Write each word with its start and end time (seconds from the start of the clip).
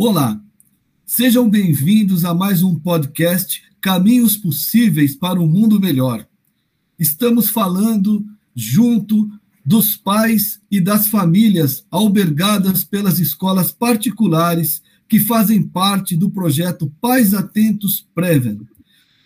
Olá, 0.00 0.40
sejam 1.04 1.50
bem-vindos 1.50 2.24
a 2.24 2.32
mais 2.32 2.62
um 2.62 2.78
podcast 2.78 3.60
Caminhos 3.80 4.36
Possíveis 4.36 5.16
para 5.16 5.40
um 5.40 5.46
Mundo 5.48 5.80
Melhor. 5.80 6.24
Estamos 6.96 7.50
falando 7.50 8.24
junto 8.54 9.28
dos 9.66 9.96
pais 9.96 10.60
e 10.70 10.80
das 10.80 11.08
famílias 11.08 11.84
albergadas 11.90 12.84
pelas 12.84 13.18
escolas 13.18 13.72
particulares 13.72 14.80
que 15.08 15.18
fazem 15.18 15.64
parte 15.64 16.16
do 16.16 16.30
projeto 16.30 16.94
Pais 17.00 17.34
Atentos 17.34 18.06
Preven. 18.14 18.60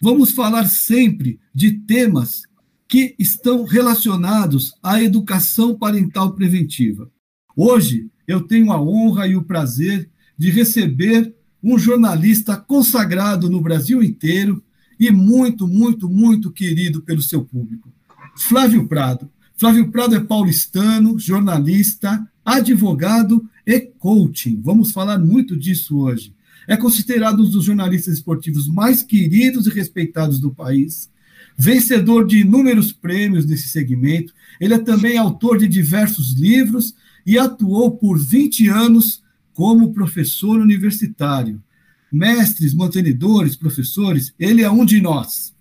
Vamos 0.01 0.33
falar 0.33 0.65
sempre 0.65 1.39
de 1.55 1.73
temas 1.81 2.45
que 2.89 3.15
estão 3.19 3.67
relacionados 3.67 4.73
à 4.83 5.03
educação 5.03 5.79
parental 5.79 6.33
preventiva. 6.33 7.11
Hoje 7.55 8.11
eu 8.27 8.41
tenho 8.41 8.73
a 8.73 8.81
honra 8.81 9.27
e 9.27 9.37
o 9.37 9.43
prazer 9.43 10.11
de 10.43 10.51
receber 10.51 11.33
um 11.63 11.79
jornalista 11.79 12.57
consagrado 12.57 13.49
no 13.49 13.61
Brasil 13.61 14.03
inteiro 14.03 14.61
e 14.99 15.09
muito, 15.09 15.69
muito, 15.69 16.11
muito 16.11 16.51
querido 16.51 17.01
pelo 17.01 17.23
seu 17.23 17.45
público. 17.45 17.89
Flávio 18.37 18.89
Prado. 18.89 19.31
Flávio 19.57 19.89
Prado 19.93 20.17
é 20.17 20.21
paulistano, 20.21 21.17
jornalista, 21.17 22.29
advogado 22.45 23.49
e 23.65 23.79
coaching. 23.83 24.61
Vamos 24.61 24.91
falar 24.91 25.17
muito 25.17 25.57
disso 25.57 25.99
hoje. 25.99 26.35
É 26.67 26.77
considerado 26.77 27.45
um 27.45 27.49
dos 27.49 27.65
jornalistas 27.65 28.15
esportivos 28.15 28.67
mais 28.67 29.01
queridos 29.01 29.69
e 29.69 29.71
respeitados 29.71 30.41
do 30.41 30.51
país, 30.51 31.09
vencedor 31.57 32.27
de 32.27 32.39
inúmeros 32.39 32.93
prêmios 32.93 33.47
nesse 33.47 33.69
segmento. 33.69 34.35
Ele 34.61 34.75
é 34.75 34.79
também 34.79 35.17
autor 35.17 35.57
de 35.57 35.69
diversos 35.69 36.33
livros 36.33 36.97
e 37.25 37.39
atuou 37.39 37.93
por 37.93 38.19
20 38.19 38.67
anos 38.67 39.22
como 39.53 39.93
professor 39.93 40.59
universitário. 40.59 41.63
Mestres, 42.11 42.75
mantenedores, 42.75 43.57
professores, 43.57 44.35
ele 44.39 44.63
é 44.63 44.71
um 44.71 44.85
de 44.85 45.01
nós. 45.01 45.53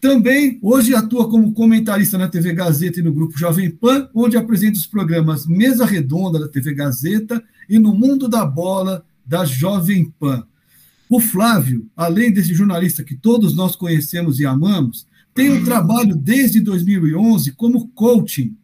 Também 0.00 0.58
hoje 0.60 0.94
atua 0.94 1.30
como 1.30 1.52
comentarista 1.52 2.18
na 2.18 2.28
TV 2.28 2.52
Gazeta 2.52 2.98
e 2.98 3.02
no 3.02 3.12
grupo 3.12 3.38
Jovem 3.38 3.70
Pan, 3.70 4.08
onde 4.12 4.36
apresenta 4.36 4.76
os 4.78 4.86
programas 4.86 5.46
Mesa 5.46 5.86
Redonda 5.86 6.40
da 6.40 6.48
TV 6.48 6.74
Gazeta 6.74 7.42
e 7.68 7.78
No 7.78 7.94
Mundo 7.94 8.28
da 8.28 8.44
Bola 8.44 9.04
da 9.24 9.44
Jovem 9.44 10.12
Pan. 10.18 10.44
O 11.08 11.20
Flávio, 11.20 11.88
além 11.96 12.32
desse 12.32 12.52
jornalista 12.52 13.04
que 13.04 13.14
todos 13.14 13.54
nós 13.54 13.76
conhecemos 13.76 14.40
e 14.40 14.46
amamos, 14.46 15.06
tem 15.34 15.50
um 15.50 15.64
trabalho 15.64 16.16
desde 16.16 16.60
2011 16.60 17.52
como 17.52 17.88
coaching, 17.88 18.56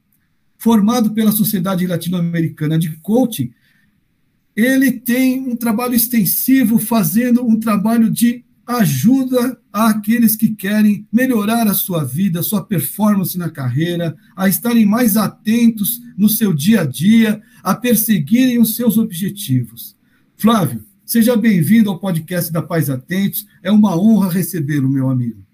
formado 0.57 1.13
pela 1.13 1.31
Sociedade 1.31 1.87
Latino-Americana 1.87 2.79
de 2.79 2.97
Coaching, 2.97 3.53
ele 4.59 4.91
tem 4.91 5.39
um 5.39 5.55
trabalho 5.55 5.95
extensivo 5.95 6.81
fazendo 6.81 7.47
um 7.47 7.61
trabalho 7.61 8.11
de 8.11 8.45
ajuda 8.67 9.57
àqueles 9.73 10.35
que 10.35 10.49
querem 10.49 11.07
melhorar 11.13 11.69
a 11.69 11.75
sua 11.75 12.03
vida, 12.03 12.41
a 12.41 12.43
sua 12.43 12.65
performance 12.65 13.39
na 13.39 13.49
carreira, 13.49 14.17
a 14.37 14.49
estarem 14.49 14.85
mais 14.85 15.17
atentos 15.17 16.01
no 16.17 16.29
seu 16.29 16.53
dia 16.53 16.81
a 16.81 16.85
dia, 16.85 17.41
a 17.63 17.73
perseguirem 17.73 18.59
os 18.59 18.75
seus 18.75 18.99
objetivos. 18.99 19.97
Flávio, 20.37 20.85
seja 21.07 21.37
bem-vindo 21.37 21.89
ao 21.89 22.01
podcast 22.01 22.53
da 22.53 22.61
Paz 22.61 22.91
Atentos. 22.91 23.47
É 23.63 23.71
uma 23.71 23.97
honra 23.97 24.29
recebê-lo, 24.29 24.91
meu 24.91 25.09
amigo. 25.09 25.48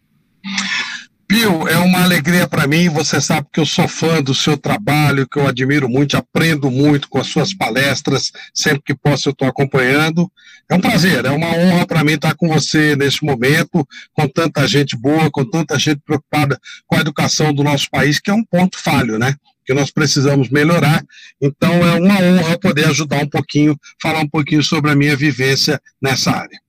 Pio, 1.34 1.66
é 1.66 1.76
uma 1.78 2.04
alegria 2.04 2.46
para 2.46 2.64
mim. 2.64 2.88
Você 2.90 3.20
sabe 3.20 3.48
que 3.52 3.58
eu 3.58 3.66
sou 3.66 3.88
fã 3.88 4.22
do 4.22 4.32
seu 4.32 4.56
trabalho, 4.56 5.26
que 5.28 5.36
eu 5.36 5.48
admiro 5.48 5.88
muito, 5.88 6.16
aprendo 6.16 6.70
muito 6.70 7.08
com 7.08 7.18
as 7.18 7.26
suas 7.26 7.52
palestras. 7.52 8.30
Sempre 8.54 8.82
que 8.86 8.94
posso, 8.94 9.28
eu 9.28 9.32
estou 9.32 9.48
acompanhando. 9.48 10.30
É 10.70 10.76
um 10.76 10.80
prazer, 10.80 11.24
é 11.24 11.32
uma 11.32 11.48
honra 11.48 11.88
para 11.88 12.04
mim 12.04 12.12
estar 12.12 12.36
com 12.36 12.46
você 12.46 12.94
nesse 12.94 13.24
momento, 13.24 13.84
com 14.12 14.28
tanta 14.28 14.64
gente 14.68 14.96
boa, 14.96 15.28
com 15.28 15.44
tanta 15.44 15.76
gente 15.76 16.00
preocupada 16.06 16.56
com 16.86 16.94
a 16.94 17.00
educação 17.00 17.52
do 17.52 17.64
nosso 17.64 17.90
país, 17.90 18.20
que 18.20 18.30
é 18.30 18.34
um 18.34 18.44
ponto 18.44 18.78
falho, 18.78 19.18
né? 19.18 19.34
Que 19.66 19.74
nós 19.74 19.90
precisamos 19.90 20.48
melhorar. 20.50 21.02
Então, 21.42 21.84
é 21.84 21.94
uma 21.94 22.16
honra 22.16 22.56
poder 22.60 22.86
ajudar 22.86 23.18
um 23.18 23.28
pouquinho, 23.28 23.76
falar 24.00 24.20
um 24.20 24.28
pouquinho 24.28 24.62
sobre 24.62 24.92
a 24.92 24.94
minha 24.94 25.16
vivência 25.16 25.82
nessa 26.00 26.30
área. 26.30 26.60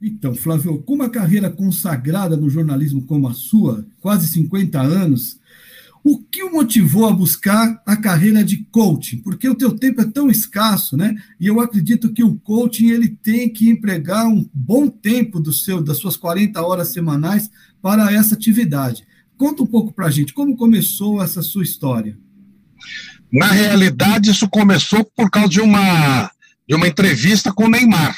Então, 0.00 0.34
Flávio, 0.34 0.82
com 0.82 0.94
uma 0.94 1.08
carreira 1.08 1.50
consagrada 1.50 2.36
no 2.36 2.50
jornalismo 2.50 3.02
como 3.02 3.28
a 3.28 3.32
sua, 3.32 3.86
quase 4.00 4.28
50 4.28 4.80
anos, 4.80 5.38
o 6.04 6.18
que 6.18 6.42
o 6.42 6.52
motivou 6.52 7.06
a 7.06 7.12
buscar 7.12 7.82
a 7.84 7.96
carreira 7.96 8.44
de 8.44 8.58
coaching? 8.70 9.18
Porque 9.18 9.48
o 9.48 9.54
teu 9.56 9.76
tempo 9.76 10.00
é 10.00 10.04
tão 10.04 10.30
escasso, 10.30 10.96
né? 10.96 11.16
E 11.40 11.48
eu 11.48 11.58
acredito 11.58 12.12
que 12.12 12.22
o 12.22 12.36
coaching 12.36 12.90
ele 12.90 13.08
tem 13.08 13.52
que 13.52 13.68
empregar 13.68 14.28
um 14.28 14.48
bom 14.54 14.88
tempo 14.88 15.40
do 15.40 15.52
seu 15.52 15.82
das 15.82 15.98
suas 15.98 16.16
40 16.16 16.64
horas 16.64 16.92
semanais 16.92 17.50
para 17.82 18.12
essa 18.12 18.36
atividade. 18.36 19.04
Conta 19.36 19.64
um 19.64 19.66
pouco 19.66 19.92
para 19.92 20.06
a 20.06 20.10
gente 20.10 20.32
como 20.32 20.56
começou 20.56 21.20
essa 21.20 21.42
sua 21.42 21.64
história. 21.64 22.16
Na 23.32 23.48
realidade, 23.48 24.30
isso 24.30 24.48
começou 24.48 25.04
por 25.04 25.28
causa 25.28 25.48
de 25.48 25.60
uma 25.60 26.30
de 26.68 26.74
uma 26.74 26.86
entrevista 26.86 27.52
com 27.52 27.64
o 27.64 27.68
Neymar. 27.68 28.16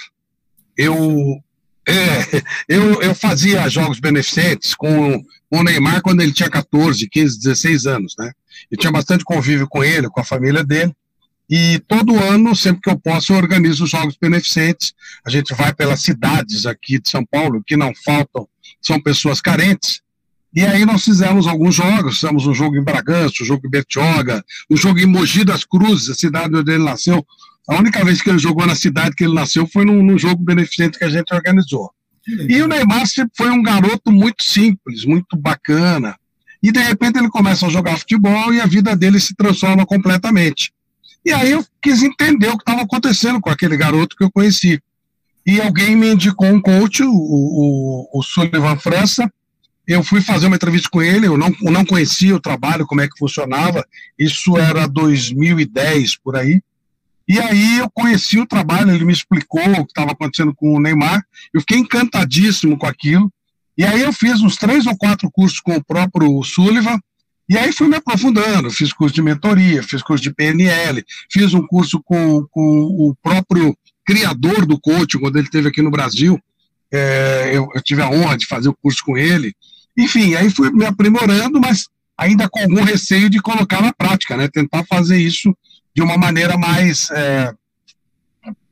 Eu 0.77 1.41
é, 1.89 2.43
eu, 2.69 3.01
eu 3.01 3.15
fazia 3.15 3.69
jogos 3.69 3.99
beneficentes 3.99 4.75
com 4.75 5.23
o 5.51 5.63
Neymar 5.63 6.03
quando 6.03 6.21
ele 6.21 6.33
tinha 6.33 6.51
14, 6.51 7.09
15, 7.09 7.39
16 7.39 7.87
anos, 7.87 8.15
né? 8.19 8.31
Eu 8.71 8.77
tinha 8.77 8.93
bastante 8.93 9.25
convívio 9.25 9.67
com 9.69 9.83
ele, 9.83 10.09
com 10.09 10.21
a 10.21 10.25
família 10.25 10.63
dele. 10.63 10.95
E 11.49 11.79
todo 11.89 12.19
ano, 12.19 12.55
sempre 12.55 12.83
que 12.83 12.91
eu 12.91 12.99
posso, 12.99 13.33
eu 13.33 13.37
organizo 13.39 13.87
jogos 13.87 14.19
beneficentes. 14.21 14.93
A 15.27 15.31
gente 15.31 15.55
vai 15.55 15.73
pelas 15.73 16.03
cidades 16.03 16.67
aqui 16.67 17.01
de 17.01 17.09
São 17.09 17.25
Paulo, 17.25 17.63
que 17.67 17.77
não 17.77 17.93
faltam, 18.05 18.47
são 18.83 19.01
pessoas 19.01 19.41
carentes. 19.41 20.03
E 20.55 20.63
aí 20.63 20.85
nós 20.85 21.05
fizemos 21.05 21.47
alguns 21.47 21.75
jogos, 21.75 22.17
fizemos 22.21 22.47
um 22.47 22.55
jogo 22.55 22.77
em 22.77 22.85
Bragança, 22.85 23.43
um 23.43 23.47
jogo 23.47 23.67
em 23.67 23.71
Bertioga, 23.71 24.45
um 24.71 24.77
jogo 24.77 24.99
em 24.99 25.07
Mogi 25.07 25.45
das 25.45 25.65
Cruzes, 25.65 26.11
a 26.11 26.15
cidade 26.15 26.55
onde 26.55 26.73
ele 26.73 26.85
nasceu, 26.85 27.25
a 27.69 27.77
única 27.77 28.03
vez 28.03 28.23
que 28.23 28.31
ele 28.31 28.39
jogou 28.39 28.67
na 28.67 28.75
cidade 28.75 29.15
que 29.15 29.25
ele 29.25 29.35
nasceu 29.35 29.67
foi 29.67 29.85
num, 29.85 30.03
num 30.03 30.19
jogo 30.19 30.43
beneficente 30.43 30.99
que 30.99 31.05
a 31.05 31.11
gente 31.11 31.33
organizou. 31.35 31.91
E 32.49 32.61
o 32.63 32.67
Neymar 32.67 33.05
foi 33.37 33.51
um 33.51 33.63
garoto 33.63 34.11
muito 34.11 34.43
simples, 34.43 35.05
muito 35.05 35.37
bacana. 35.37 36.17
E 36.63 36.73
de 36.73 36.81
repente 36.81 37.19
ele 37.19 37.29
começa 37.29 37.67
a 37.67 37.71
jogar 37.71 37.99
futebol 37.99 38.53
e 38.53 38.61
a 38.61 38.67
vida 38.67 38.97
dele 38.97 39.21
se 39.21 39.35
transforma 39.35 39.85
completamente. 39.87 40.73
E 41.25 41.33
aí 41.33 41.51
eu 41.51 41.65
quis 41.81 42.03
entender 42.03 42.49
o 42.49 42.57
que 42.57 42.63
estava 42.63 42.83
acontecendo 42.83 43.41
com 43.41 43.51
aquele 43.51 43.77
garoto 43.77 44.17
que 44.17 44.25
eu 44.25 44.31
conheci. 44.31 44.81
E 45.47 45.61
alguém 45.61 45.95
me 45.95 46.11
indicou 46.11 46.49
um 46.49 46.61
coach, 46.61 47.03
o, 47.03 47.11
o, 47.11 48.09
o 48.19 48.23
Sullivan 48.23 48.79
França. 48.79 49.31
Eu 49.87 50.03
fui 50.03 50.21
fazer 50.21 50.47
uma 50.47 50.57
entrevista 50.57 50.89
com 50.91 51.03
ele, 51.03 51.27
eu 51.27 51.39
não, 51.39 51.55
eu 51.63 51.71
não 51.71 51.85
conhecia 51.85 52.35
o 52.35 52.41
trabalho, 52.41 52.87
como 52.87 53.01
é 53.01 53.09
que 53.09 53.19
funcionava. 53.19 53.87
Isso 54.19 54.57
era 54.57 54.87
2010, 54.87 56.17
por 56.17 56.37
aí. 56.37 56.61
E 57.29 57.39
aí 57.39 57.79
eu 57.79 57.91
conheci 57.91 58.39
o 58.39 58.47
trabalho, 58.47 58.91
ele 58.91 59.05
me 59.05 59.13
explicou 59.13 59.63
o 59.63 59.85
que 59.85 59.91
estava 59.91 60.13
acontecendo 60.13 60.55
com 60.55 60.75
o 60.75 60.81
Neymar, 60.81 61.23
eu 61.53 61.61
fiquei 61.61 61.79
encantadíssimo 61.79 62.79
com 62.79 62.87
aquilo. 62.87 63.31
E 63.77 63.85
aí 63.85 64.01
eu 64.01 64.13
fiz 64.13 64.41
uns 64.41 64.57
três 64.57 64.87
ou 64.87 64.97
quatro 64.97 65.31
cursos 65.31 65.61
com 65.61 65.77
o 65.77 65.85
próprio 65.85 66.43
Sullivan, 66.43 66.99
e 67.49 67.57
aí 67.57 67.73
fui 67.73 67.89
me 67.89 67.97
aprofundando, 67.97 68.71
fiz 68.71 68.93
curso 68.93 69.15
de 69.15 69.23
mentoria, 69.23 69.83
fiz 69.83 70.03
curso 70.03 70.23
de 70.23 70.35
PNL, 70.35 71.03
fiz 71.31 71.55
um 71.55 71.67
curso 71.67 72.03
com, 72.03 72.47
com 72.51 72.85
o 72.85 73.15
próprio 73.23 73.77
criador 74.05 74.67
do 74.67 74.79
coaching, 74.81 75.19
quando 75.19 75.37
ele 75.37 75.47
esteve 75.47 75.69
aqui 75.69 75.81
no 75.81 75.91
Brasil, 75.91 76.39
é, 76.93 77.51
eu, 77.55 77.69
eu, 77.75 77.83
tive 77.83 78.03
a 78.03 78.11
honra 78.11 78.37
de 78.37 78.47
fazer 78.47 78.69
o 78.69 78.77
curso 78.77 79.03
com 79.05 79.17
ele. 79.17 79.55
Enfim, 79.97 80.35
aí 80.35 80.51
fui 80.51 80.71
me 80.71 80.85
aprimorando, 80.85 81.61
mas 81.61 81.87
ainda 82.17 82.49
com 82.49 82.61
algum 82.61 82.83
receio 82.83 83.31
de 83.31 83.41
colocar 83.41 83.81
na 83.81 83.93
prática, 83.93 84.37
né? 84.37 84.49
Tentar 84.49 84.85
fazer 84.85 85.19
isso 85.19 85.57
de 85.95 86.03
uma 86.03 86.17
maneira 86.17 86.57
mais 86.57 87.11
é, 87.11 87.53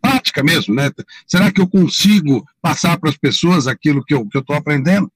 prática 0.00 0.42
mesmo, 0.42 0.74
né? 0.74 0.90
Será 1.26 1.50
que 1.50 1.60
eu 1.60 1.66
consigo 1.66 2.46
passar 2.62 2.98
para 2.98 3.10
as 3.10 3.16
pessoas 3.16 3.66
aquilo 3.66 4.04
que 4.04 4.14
eu 4.14 4.22
estou 4.22 4.42
que 4.42 4.52
eu 4.52 4.56
aprendendo? 4.56 5.10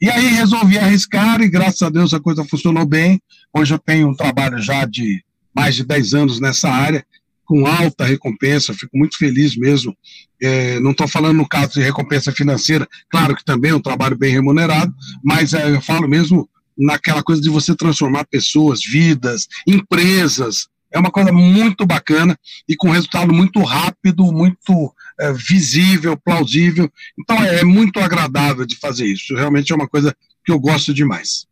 E 0.00 0.08
aí 0.08 0.28
resolvi 0.28 0.78
arriscar 0.78 1.40
e 1.40 1.48
graças 1.48 1.82
a 1.82 1.90
Deus 1.90 2.14
a 2.14 2.20
coisa 2.20 2.44
funcionou 2.44 2.86
bem. 2.86 3.20
Hoje 3.52 3.74
eu 3.74 3.78
tenho 3.78 4.08
um 4.08 4.14
trabalho 4.14 4.60
já 4.60 4.84
de 4.84 5.24
mais 5.54 5.74
de 5.74 5.84
10 5.84 6.14
anos 6.14 6.40
nessa 6.40 6.70
área, 6.70 7.04
com 7.44 7.66
alta 7.66 8.04
recompensa, 8.04 8.74
fico 8.74 8.96
muito 8.96 9.16
feliz 9.16 9.56
mesmo. 9.56 9.96
É, 10.40 10.78
não 10.78 10.92
estou 10.92 11.08
falando 11.08 11.38
no 11.38 11.48
caso 11.48 11.72
de 11.72 11.80
recompensa 11.80 12.30
financeira, 12.30 12.86
claro 13.10 13.34
que 13.34 13.44
também 13.44 13.72
é 13.72 13.74
um 13.74 13.80
trabalho 13.80 14.16
bem 14.16 14.32
remunerado, 14.32 14.94
mas 15.24 15.52
é, 15.52 15.68
eu 15.74 15.80
falo 15.80 16.06
mesmo 16.06 16.48
naquela 16.76 17.22
coisa 17.22 17.42
de 17.42 17.48
você 17.48 17.74
transformar 17.74 18.24
pessoas, 18.26 18.80
vidas, 18.84 19.48
empresas, 19.66 20.68
é 20.90 20.98
uma 20.98 21.10
coisa 21.10 21.32
muito 21.32 21.86
bacana 21.86 22.38
e 22.68 22.76
com 22.76 22.90
resultado 22.90 23.32
muito 23.32 23.60
rápido, 23.62 24.32
muito 24.32 24.94
é, 25.18 25.32
visível, 25.32 26.16
plausível. 26.16 26.90
Então 27.18 27.36
é, 27.42 27.60
é 27.60 27.64
muito 27.64 27.98
agradável 28.00 28.64
de 28.64 28.76
fazer 28.76 29.06
isso. 29.06 29.34
Realmente 29.34 29.72
é 29.72 29.76
uma 29.76 29.88
coisa 29.88 30.14
que 30.44 30.52
eu 30.52 30.58
gosto 30.58 30.94
demais. 30.94 31.48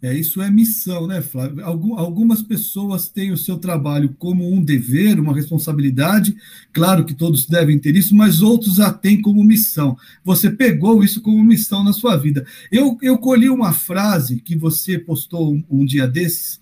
É, 0.00 0.14
isso 0.14 0.40
é 0.40 0.48
missão, 0.48 1.08
né, 1.08 1.20
Flávio? 1.20 1.64
algumas 1.64 2.40
pessoas 2.40 3.08
têm 3.08 3.32
o 3.32 3.36
seu 3.36 3.58
trabalho 3.58 4.14
como 4.16 4.48
um 4.48 4.62
dever, 4.62 5.18
uma 5.18 5.34
responsabilidade, 5.34 6.36
claro 6.72 7.04
que 7.04 7.12
todos 7.12 7.46
devem 7.46 7.80
ter 7.80 7.96
isso, 7.96 8.14
mas 8.14 8.40
outros 8.40 8.78
a 8.78 8.92
têm 8.92 9.20
como 9.20 9.42
missão. 9.42 9.96
Você 10.24 10.50
pegou 10.50 11.02
isso 11.02 11.20
como 11.20 11.42
missão 11.42 11.82
na 11.82 11.92
sua 11.92 12.16
vida. 12.16 12.46
Eu, 12.70 12.96
eu 13.02 13.18
colhi 13.18 13.50
uma 13.50 13.72
frase 13.72 14.40
que 14.40 14.56
você 14.56 15.00
postou 15.00 15.52
um, 15.52 15.64
um 15.68 15.84
dia 15.84 16.06
desses, 16.06 16.60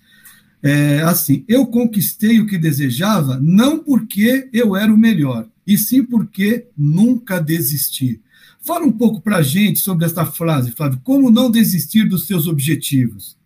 é, 0.62 1.02
assim: 1.02 1.44
Eu 1.48 1.66
conquistei 1.66 2.40
o 2.40 2.46
que 2.46 2.58
desejava 2.58 3.38
não 3.40 3.78
porque 3.78 4.48
eu 4.52 4.76
era 4.76 4.92
o 4.92 4.98
melhor, 4.98 5.46
e 5.66 5.76
sim 5.76 6.04
porque 6.04 6.66
nunca 6.76 7.40
desisti. 7.40 8.20
Fala 8.66 8.84
um 8.84 8.92
pouco 8.92 9.20
para 9.20 9.36
a 9.36 9.42
gente 9.42 9.78
sobre 9.78 10.06
essa 10.06 10.26
frase, 10.26 10.72
Flávio. 10.72 11.00
Como 11.04 11.30
não 11.30 11.50
desistir 11.50 12.08
dos 12.08 12.26
seus 12.26 12.48
objetivos? 12.48 13.36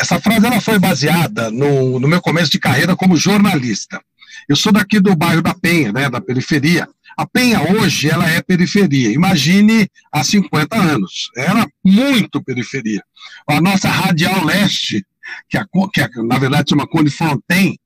Essa 0.00 0.20
frase 0.20 0.44
ela 0.44 0.60
foi 0.60 0.78
baseada 0.78 1.50
no, 1.50 2.00
no 2.00 2.08
meu 2.08 2.20
começo 2.20 2.50
de 2.50 2.58
carreira 2.58 2.96
como 2.96 3.16
jornalista. 3.16 4.00
Eu 4.48 4.56
sou 4.56 4.72
daqui 4.72 5.00
do 5.00 5.14
bairro 5.14 5.40
da 5.40 5.54
Penha, 5.54 5.92
né, 5.92 6.10
da 6.10 6.20
periferia. 6.20 6.88
A 7.16 7.26
Penha 7.26 7.60
hoje 7.72 8.10
ela 8.10 8.28
é 8.28 8.42
periferia. 8.42 9.12
Imagine 9.12 9.88
há 10.12 10.24
50 10.24 10.76
anos. 10.76 11.30
Era 11.36 11.66
muito 11.84 12.42
periferia. 12.42 13.02
A 13.48 13.60
nossa 13.60 13.88
Radial 13.88 14.44
Leste, 14.44 15.06
que, 15.48 15.58
a, 15.58 15.66
que 15.92 16.00
a, 16.00 16.08
na 16.22 16.38
verdade 16.38 16.70
chama 16.70 16.86
Conde 16.86 17.10
Fronten, 17.10 17.78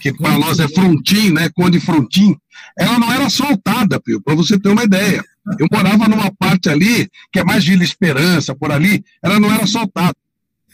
que 0.00 0.12
para 0.12 0.38
nós 0.38 0.58
é 0.58 0.68
Frontin, 0.68 1.30
né, 1.30 1.48
Conde 1.50 1.80
Frontin, 1.80 2.36
ela 2.78 2.98
não 2.98 3.12
era 3.12 3.28
soltada, 3.28 4.00
para 4.24 4.34
você 4.34 4.58
ter 4.58 4.68
uma 4.68 4.84
ideia. 4.84 5.24
Eu 5.58 5.66
morava 5.70 6.08
numa 6.08 6.30
parte 6.32 6.68
ali, 6.68 7.08
que 7.32 7.38
é 7.38 7.44
mais 7.44 7.64
Vila 7.64 7.82
Esperança, 7.82 8.54
por 8.54 8.70
ali, 8.70 9.04
ela 9.22 9.38
não 9.38 9.52
era 9.52 9.66
soltada. 9.66 10.14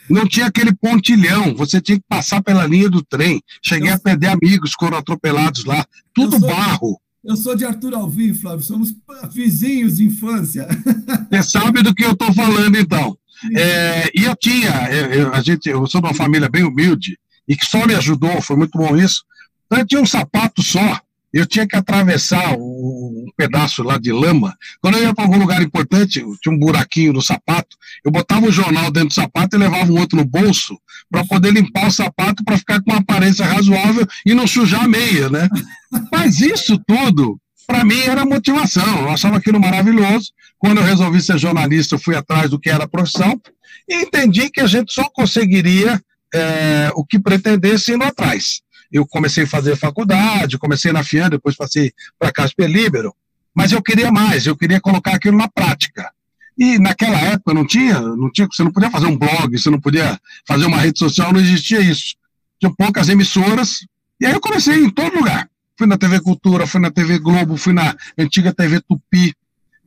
Não 0.08 0.28
tinha 0.28 0.46
aquele 0.46 0.74
pontilhão, 0.74 1.54
você 1.54 1.80
tinha 1.80 1.98
que 1.98 2.04
passar 2.06 2.42
pela 2.42 2.66
linha 2.66 2.90
do 2.90 3.02
trem. 3.02 3.42
Cheguei 3.62 3.90
eu 3.90 3.94
a 3.94 3.98
perder 3.98 4.28
amigos, 4.28 4.72
foram 4.78 4.98
atropelados 4.98 5.64
lá. 5.64 5.84
Tudo 6.12 6.38
sou, 6.38 6.48
barro. 6.48 7.00
Eu 7.24 7.36
sou 7.36 7.56
de 7.56 7.64
Arthur 7.64 7.94
Alvim, 7.94 8.34
Flávio, 8.34 8.64
somos 8.64 8.94
vizinhos 9.32 9.96
de 9.96 10.04
infância. 10.04 10.68
Você 11.32 11.42
sabe 11.42 11.82
do 11.82 11.94
que 11.94 12.04
eu 12.04 12.12
estou 12.12 12.32
falando, 12.34 12.76
então. 12.76 13.16
É, 13.56 14.10
e 14.14 14.24
eu 14.24 14.36
tinha, 14.36 14.88
eu, 14.90 15.32
a 15.32 15.40
gente, 15.40 15.68
eu 15.68 15.86
sou 15.86 16.00
de 16.00 16.06
uma 16.06 16.14
família 16.14 16.48
bem 16.48 16.64
humilde, 16.64 17.18
e 17.48 17.56
que 17.56 17.64
só 17.64 17.86
me 17.86 17.94
ajudou, 17.94 18.40
foi 18.42 18.56
muito 18.56 18.78
bom 18.78 18.96
isso. 18.96 19.24
Então 19.66 19.78
eu 19.78 19.86
tinha 19.86 20.00
um 20.00 20.06
sapato 20.06 20.62
só, 20.62 21.00
eu 21.34 21.46
tinha 21.46 21.66
que 21.66 21.74
atravessar 21.74 22.54
um 22.56 23.26
pedaço 23.36 23.82
lá 23.82 23.98
de 23.98 24.12
lama. 24.12 24.56
Quando 24.80 24.98
eu 24.98 25.02
ia 25.02 25.12
para 25.12 25.24
algum 25.24 25.36
lugar 25.36 25.60
importante, 25.60 26.24
tinha 26.40 26.54
um 26.54 26.58
buraquinho 26.58 27.12
no 27.12 27.20
sapato, 27.20 27.76
eu 28.04 28.12
botava 28.12 28.46
um 28.46 28.52
jornal 28.52 28.88
dentro 28.88 29.08
do 29.08 29.14
sapato 29.14 29.56
e 29.56 29.58
levava 29.58 29.92
um 29.92 29.98
outro 29.98 30.16
no 30.16 30.24
bolso 30.24 30.78
para 31.10 31.24
poder 31.24 31.52
limpar 31.52 31.88
o 31.88 31.90
sapato 31.90 32.44
para 32.44 32.56
ficar 32.56 32.80
com 32.80 32.92
uma 32.92 33.00
aparência 33.00 33.44
razoável 33.44 34.06
e 34.24 34.32
não 34.32 34.46
sujar 34.46 34.84
a 34.84 34.88
meia, 34.88 35.28
né? 35.28 35.48
Mas 36.12 36.40
isso 36.40 36.78
tudo, 36.86 37.36
para 37.66 37.84
mim, 37.84 38.00
era 38.00 38.24
motivação. 38.24 39.00
Eu 39.00 39.10
achava 39.10 39.38
aquilo 39.38 39.58
maravilhoso. 39.58 40.30
Quando 40.56 40.78
eu 40.78 40.84
resolvi 40.84 41.20
ser 41.20 41.36
jornalista, 41.36 41.96
eu 41.96 41.98
fui 41.98 42.14
atrás 42.14 42.48
do 42.48 42.60
que 42.60 42.70
era 42.70 42.84
a 42.84 42.88
profissão 42.88 43.40
e 43.88 44.02
entendi 44.02 44.50
que 44.50 44.60
a 44.60 44.66
gente 44.68 44.92
só 44.92 45.10
conseguiria 45.12 46.00
é, 46.32 46.90
o 46.94 47.04
que 47.04 47.18
pretendesse 47.18 47.92
indo 47.92 48.04
atrás 48.04 48.63
eu 48.94 49.04
comecei 49.04 49.42
a 49.42 49.46
fazer 49.48 49.74
faculdade, 49.74 50.56
comecei 50.56 50.92
na 50.92 51.02
FIAN, 51.02 51.28
depois 51.28 51.56
passei 51.56 51.92
para 52.16 52.28
a 52.28 52.32
Casper 52.32 52.70
Libero, 52.70 53.12
mas 53.52 53.72
eu 53.72 53.82
queria 53.82 54.12
mais, 54.12 54.46
eu 54.46 54.56
queria 54.56 54.80
colocar 54.80 55.16
aquilo 55.16 55.36
na 55.36 55.48
prática. 55.48 56.12
E 56.56 56.78
naquela 56.78 57.18
época 57.18 57.52
não 57.52 57.66
tinha, 57.66 58.00
não 58.00 58.30
tinha, 58.30 58.46
você 58.46 58.62
não 58.62 58.70
podia 58.70 58.88
fazer 58.92 59.06
um 59.06 59.18
blog, 59.18 59.58
você 59.58 59.68
não 59.68 59.80
podia 59.80 60.16
fazer 60.46 60.66
uma 60.66 60.76
rede 60.76 61.00
social, 61.00 61.32
não 61.32 61.40
existia 61.40 61.80
isso. 61.80 62.14
Tinha 62.60 62.72
poucas 62.72 63.08
emissoras, 63.08 63.84
e 64.20 64.26
aí 64.26 64.32
eu 64.32 64.40
comecei 64.40 64.76
em 64.76 64.88
todo 64.88 65.16
lugar. 65.16 65.50
Fui 65.76 65.88
na 65.88 65.98
TV 65.98 66.20
Cultura, 66.20 66.64
fui 66.64 66.80
na 66.80 66.92
TV 66.92 67.18
Globo, 67.18 67.56
fui 67.56 67.72
na 67.72 67.96
antiga 68.16 68.54
TV 68.54 68.80
Tupi. 68.80 69.34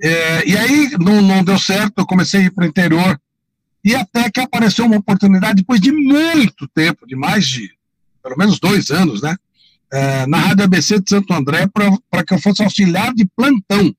É, 0.03 0.49
e 0.49 0.57
aí 0.57 0.91
não, 0.99 1.21
não 1.21 1.45
deu 1.45 1.57
certo, 1.57 1.99
eu 1.99 2.05
comecei 2.05 2.41
a 2.41 2.43
ir 2.43 2.51
para 2.51 2.65
o 2.65 2.67
interior. 2.67 3.17
E 3.85 3.95
até 3.95 4.29
que 4.29 4.41
apareceu 4.41 4.85
uma 4.85 4.97
oportunidade, 4.97 5.61
depois 5.61 5.79
de 5.79 5.93
muito 5.93 6.67
tempo, 6.67 7.07
de 7.07 7.15
mais 7.15 7.47
de 7.47 7.76
pelo 8.27 8.37
menos 8.37 8.59
dois 8.59 8.91
anos, 8.91 9.21
né? 9.21 9.35
É, 9.91 10.27
na 10.27 10.37
Rádio 10.37 10.65
ABC 10.65 10.99
de 10.99 11.09
Santo 11.09 11.33
André 11.33 11.65
para 12.11 12.25
que 12.25 12.33
eu 12.33 12.39
fosse 12.39 12.61
auxiliar 12.61 13.13
de 13.13 13.25
plantão. 13.25 13.95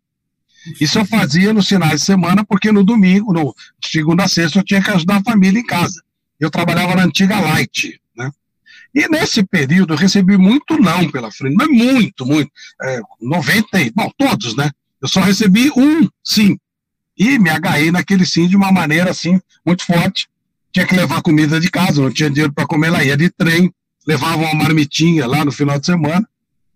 Isso 0.78 0.98
eu 0.98 1.06
fazia 1.06 1.54
nos 1.54 1.66
finais 1.66 2.00
de 2.00 2.06
semana, 2.06 2.44
porque 2.44 2.70
no 2.70 2.84
domingo, 2.84 3.32
no 3.32 3.54
segunda 3.82 4.24
a 4.24 4.28
sexta, 4.28 4.58
eu 4.58 4.64
tinha 4.64 4.82
que 4.82 4.90
ajudar 4.90 5.16
a 5.16 5.22
família 5.22 5.58
em 5.58 5.64
casa. 5.64 6.02
Eu 6.38 6.50
trabalhava 6.50 6.94
na 6.94 7.04
antiga 7.04 7.40
Light, 7.40 7.98
né? 8.14 8.30
E 8.94 9.08
nesse 9.08 9.42
período 9.42 9.94
eu 9.94 9.98
recebi 9.98 10.36
muito 10.36 10.78
não 10.78 11.10
pela 11.10 11.32
frente, 11.32 11.56
mas 11.56 11.68
muito, 11.68 12.26
muito. 12.26 12.50
É, 12.82 13.00
90, 13.22 13.66
bom, 13.94 14.10
todos, 14.18 14.54
né? 14.54 14.70
Eu 15.00 15.08
só 15.08 15.20
recebi 15.20 15.70
um 15.74 16.06
sim. 16.22 16.58
E 17.16 17.38
me 17.38 17.48
agarrei 17.48 17.90
naquele 17.90 18.26
sim 18.26 18.46
de 18.46 18.56
uma 18.56 18.70
maneira 18.70 19.10
assim, 19.10 19.40
muito 19.64 19.86
forte. 19.86 20.28
Tinha 20.70 20.86
que 20.86 20.94
levar 20.94 21.22
comida 21.22 21.58
de 21.58 21.70
casa, 21.70 22.02
não 22.02 22.12
tinha 22.12 22.28
dinheiro 22.28 22.52
para 22.52 22.66
comer 22.66 22.90
lá, 22.90 23.02
ia 23.02 23.16
de 23.16 23.30
trem, 23.30 23.72
levavam 24.08 24.46
uma 24.46 24.54
marmitinha 24.54 25.26
lá 25.26 25.44
no 25.44 25.52
final 25.52 25.78
de 25.78 25.84
semana. 25.84 26.26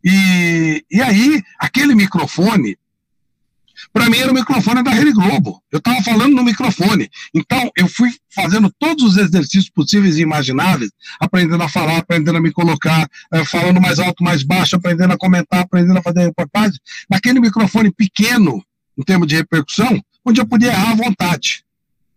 E, 0.04 0.84
e 0.90 1.00
aí, 1.00 1.42
aquele 1.58 1.94
microfone, 1.94 2.76
para 3.90 4.10
mim 4.10 4.18
era 4.18 4.30
o 4.30 4.34
microfone 4.34 4.82
da 4.82 4.90
Rede 4.90 5.12
Globo. 5.12 5.62
Eu 5.72 5.78
estava 5.78 6.02
falando 6.02 6.34
no 6.34 6.44
microfone. 6.44 7.10
Então, 7.34 7.70
eu 7.74 7.88
fui 7.88 8.10
fazendo 8.34 8.70
todos 8.78 9.02
os 9.04 9.16
exercícios 9.16 9.70
possíveis 9.70 10.18
e 10.18 10.22
imagináveis, 10.22 10.90
aprendendo 11.18 11.62
a 11.62 11.68
falar, 11.70 11.96
aprendendo 11.96 12.36
a 12.36 12.40
me 12.40 12.52
colocar, 12.52 13.08
eh, 13.32 13.44
falando 13.46 13.80
mais 13.80 13.98
alto, 13.98 14.22
mais 14.22 14.42
baixo, 14.42 14.76
aprendendo 14.76 15.14
a 15.14 15.18
comentar, 15.18 15.60
aprendendo 15.60 15.98
a 15.98 16.02
fazer 16.02 16.20
reportagem, 16.20 16.78
naquele 17.08 17.40
microfone 17.40 17.90
pequeno, 17.90 18.62
em 18.98 19.02
termos 19.02 19.26
de 19.26 19.36
repercussão, 19.36 19.98
onde 20.22 20.38
eu 20.38 20.46
podia 20.46 20.68
errar 20.68 20.90
à 20.90 20.96
vontade. 20.96 21.64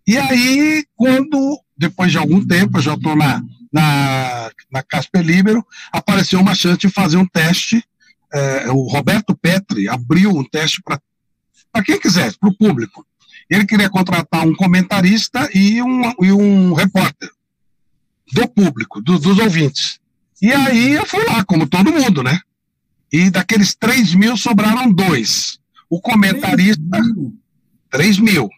E 0.05 0.17
aí, 0.17 0.85
quando, 0.93 1.57
depois 1.77 2.11
de 2.11 2.17
algum 2.17 2.45
tempo, 2.45 2.77
eu 2.77 2.81
já 2.81 2.95
estou 2.95 3.15
na 3.15 3.41
na, 3.75 4.49
na 4.71 4.81
Casper 4.81 5.21
Libero, 5.21 5.65
apareceu 5.91 6.39
uma 6.39 6.55
chance 6.55 6.77
de 6.77 6.87
fazer 6.87 7.17
um 7.17 7.27
teste. 7.27 7.83
É, 8.33 8.71
o 8.71 8.87
Roberto 8.87 9.35
Petri 9.35 9.89
abriu 9.89 10.31
um 10.31 10.45
teste 10.45 10.81
para 10.81 11.83
quem 11.83 11.99
quisesse, 11.99 12.39
para 12.39 12.47
o 12.47 12.55
público. 12.55 13.05
Ele 13.49 13.65
queria 13.65 13.89
contratar 13.89 14.47
um 14.47 14.55
comentarista 14.55 15.49
e 15.53 15.81
um, 15.81 16.13
e 16.21 16.31
um 16.31 16.73
repórter 16.73 17.29
do 18.31 18.47
público, 18.47 19.01
do, 19.01 19.19
dos 19.19 19.37
ouvintes. 19.39 19.99
E 20.41 20.53
aí 20.53 20.93
eu 20.93 21.05
fui 21.05 21.25
lá, 21.25 21.43
como 21.43 21.67
todo 21.67 21.91
mundo, 21.91 22.23
né? 22.23 22.39
E 23.11 23.29
daqueles 23.29 23.75
3 23.75 24.15
mil 24.15 24.37
sobraram 24.37 24.89
dois. 24.89 25.59
O 25.89 25.99
comentarista. 25.99 26.81
3 27.91 28.19
mil. 28.19 28.33
mil. 28.33 28.49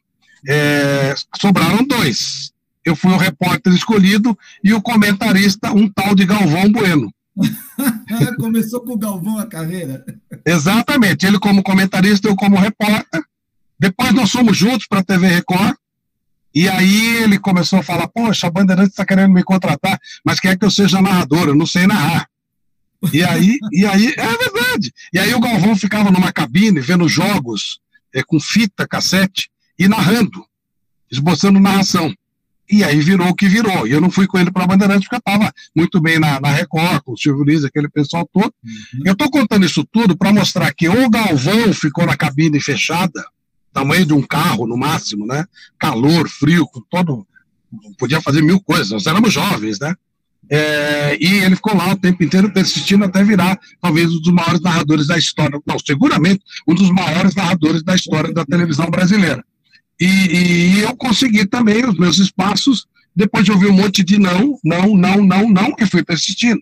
É, 0.48 1.16
sobraram 1.40 1.84
dois 1.84 2.54
eu 2.88 2.96
fui 2.96 3.12
o 3.12 3.18
repórter 3.18 3.74
escolhido 3.74 4.38
e 4.64 4.74
o 4.74 4.82
comentarista, 4.82 5.74
um 5.74 5.90
tal 5.90 6.16
de 6.16 6.26
Galvão 6.26 6.72
Bueno. 6.72 7.14
Começou 8.40 8.80
com 8.80 8.94
o 8.94 8.98
Galvão 8.98 9.38
a 9.38 9.46
carreira. 9.46 10.06
Exatamente, 10.46 11.26
ele 11.26 11.38
como 11.38 11.62
comentarista, 11.62 12.30
eu 12.30 12.36
como 12.36 12.56
repórter. 12.56 13.22
Depois 13.78 14.14
nós 14.14 14.32
fomos 14.32 14.58
juntos 14.58 14.88
para 14.88 15.02
a 15.02 15.04
TV 15.04 15.28
Record. 15.28 15.76
E 16.56 16.70
aí 16.70 17.18
ele 17.24 17.38
começou 17.38 17.80
a 17.80 17.84
falar: 17.84 18.08
Poxa, 18.08 18.48
a 18.48 18.50
Bandeirantes 18.50 18.92
está 18.92 19.06
querendo 19.06 19.34
me 19.34 19.44
contratar, 19.44 20.00
mas 20.24 20.40
quer 20.40 20.58
que 20.58 20.64
eu 20.64 20.72
seja 20.72 21.02
narrador, 21.02 21.50
eu 21.50 21.56
não 21.56 21.66
sei 21.66 21.86
narrar. 21.86 22.26
E 23.12 23.22
aí, 23.22 23.60
e 23.74 23.86
aí, 23.86 24.14
é 24.18 24.38
verdade. 24.38 24.94
E 25.14 25.20
aí 25.20 25.34
o 25.34 25.42
Galvão 25.42 25.76
ficava 25.76 26.10
numa 26.10 26.32
cabine 26.32 26.80
vendo 26.80 27.08
jogos 27.08 27.82
é, 28.16 28.24
com 28.24 28.40
fita, 28.40 28.88
cassete 28.88 29.52
e 29.78 29.90
narrando, 29.90 30.46
esboçando 31.12 31.60
narração. 31.60 32.16
E 32.70 32.84
aí 32.84 33.00
virou 33.00 33.30
o 33.30 33.36
que 33.36 33.48
virou. 33.48 33.88
E 33.88 33.92
eu 33.92 34.02
não 34.02 34.12
fui 34.12 34.28
com 34.28 34.38
ele 34.38 34.52
para 34.52 34.66
a 34.66 34.68
Bandeirantes 34.68 35.08
porque 35.08 35.16
eu 35.16 35.20
estava 35.34 35.54
muito 35.76 36.02
bem 36.02 36.20
na, 36.20 36.40
na 36.40 36.50
Record, 36.50 37.02
com 37.04 37.14
o 37.14 37.18
Silvio 37.18 37.44
Liz, 37.44 37.64
aquele 37.64 37.88
pessoal 37.88 38.30
todo. 38.32 38.54
Uhum. 38.64 39.02
Eu 39.06 39.14
estou 39.14 39.30
contando 39.32 39.66
isso 39.66 39.86
tudo 39.86 40.18
para 40.18 40.34
mostrar 40.34 40.74
que 40.74 40.90
o 40.90 41.10
Galvão 41.10 41.74
ficou 41.74 42.06
na 42.06 42.18
cabine 42.18 42.60
fechada, 42.60 43.26
tamanho 43.72 44.06
de 44.06 44.14
um 44.14 44.22
carro 44.22 44.68
no 44.68 44.78
máximo, 44.78 45.26
né? 45.26 45.46
Calor, 45.80 46.28
frio, 46.28 46.68
com 46.68 46.82
todo. 46.90 47.26
Podia 47.98 48.22
fazer 48.22 48.42
mil 48.42 48.60
coisas, 48.60 48.92
nós 48.92 49.06
éramos 49.06 49.32
jovens, 49.32 49.80
né? 49.80 49.94
É, 50.50 51.18
e 51.20 51.44
ele 51.44 51.56
ficou 51.56 51.76
lá 51.76 51.92
o 51.92 51.98
tempo 51.98 52.24
inteiro 52.24 52.52
persistindo 52.52 53.04
até 53.04 53.24
virar 53.24 53.60
talvez 53.82 54.10
um 54.10 54.22
dos 54.22 54.34
maiores 54.34 54.62
narradores 54.62 55.08
da 55.08 55.18
história. 55.18 55.60
Não, 55.66 55.78
seguramente 55.80 56.42
um 56.68 56.74
dos 56.74 56.90
maiores 56.90 57.36
narradores 57.36 57.84
da 57.84 57.96
história 57.96 58.34
da 58.34 58.46
televisão 58.46 58.90
brasileira. 58.90 59.44
E, 60.00 60.06
e, 60.06 60.80
eu 60.82 60.96
consegui 60.96 61.46
também 61.46 61.86
os 61.86 61.98
meus 61.98 62.20
espaços, 62.20 62.86
depois 63.16 63.44
de 63.46 63.52
ouvir 63.52 63.68
um 63.68 63.74
monte 63.74 64.04
de 64.04 64.20
não, 64.20 64.60
não, 64.64 64.96
não, 64.96 65.24
não, 65.24 65.50
não, 65.50 65.76
e 65.80 65.86
fui 65.88 66.04
persistindo. 66.04 66.62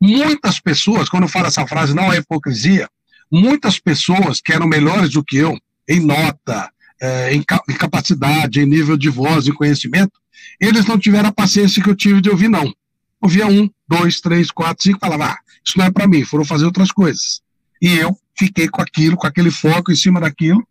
Muitas 0.00 0.60
pessoas, 0.60 1.08
quando 1.08 1.24
eu 1.24 1.28
falo 1.28 1.46
essa 1.46 1.66
frase, 1.66 1.94
não 1.94 2.12
é 2.12 2.18
hipocrisia, 2.18 2.88
muitas 3.30 3.80
pessoas 3.80 4.40
que 4.40 4.52
eram 4.52 4.68
melhores 4.68 5.10
do 5.10 5.24
que 5.24 5.36
eu, 5.36 5.58
em 5.88 6.00
nota, 6.00 6.70
é, 7.00 7.34
em, 7.34 7.38
em, 7.38 7.74
capacidade, 7.74 8.60
em 8.60 8.66
nível 8.66 8.96
de 8.96 9.08
voz, 9.08 9.48
em 9.48 9.52
conhecimento, 9.52 10.12
eles 10.60 10.86
não 10.86 10.98
tiveram 10.98 11.28
a 11.28 11.32
paciência 11.32 11.82
que 11.82 11.90
eu 11.90 11.96
tive 11.96 12.20
de 12.20 12.30
ouvir, 12.30 12.48
não. 12.48 12.72
Ouvia 13.20 13.46
um, 13.48 13.68
dois, 13.88 14.20
três, 14.20 14.50
quatro, 14.50 14.84
cinco, 14.84 15.00
falava, 15.00 15.32
ah, 15.32 15.38
isso 15.64 15.76
não 15.76 15.86
é 15.86 15.90
para 15.90 16.06
mim, 16.06 16.24
foram 16.24 16.44
fazer 16.44 16.64
outras 16.64 16.92
coisas. 16.92 17.40
E 17.82 17.94
eu 17.94 18.16
fiquei 18.38 18.68
com 18.68 18.80
aquilo, 18.80 19.16
com 19.16 19.26
aquele 19.26 19.50
foco 19.50 19.90
em 19.90 19.96
cima 19.96 20.20
daquilo, 20.20 20.66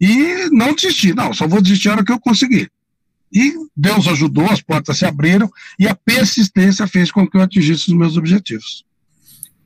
e 0.00 0.48
não 0.50 0.74
desisti, 0.74 1.12
não, 1.14 1.32
só 1.32 1.46
vou 1.46 1.60
desistir 1.60 1.88
a 1.88 1.92
hora 1.92 2.04
que 2.04 2.12
eu 2.12 2.18
conseguir. 2.18 2.70
E 3.32 3.54
Deus 3.76 4.08
ajudou, 4.08 4.46
as 4.46 4.60
portas 4.60 4.98
se 4.98 5.04
abriram, 5.04 5.50
e 5.78 5.86
a 5.86 5.94
persistência 5.94 6.86
fez 6.86 7.12
com 7.12 7.28
que 7.28 7.36
eu 7.36 7.42
atingisse 7.42 7.90
os 7.90 7.96
meus 7.96 8.16
objetivos. 8.16 8.84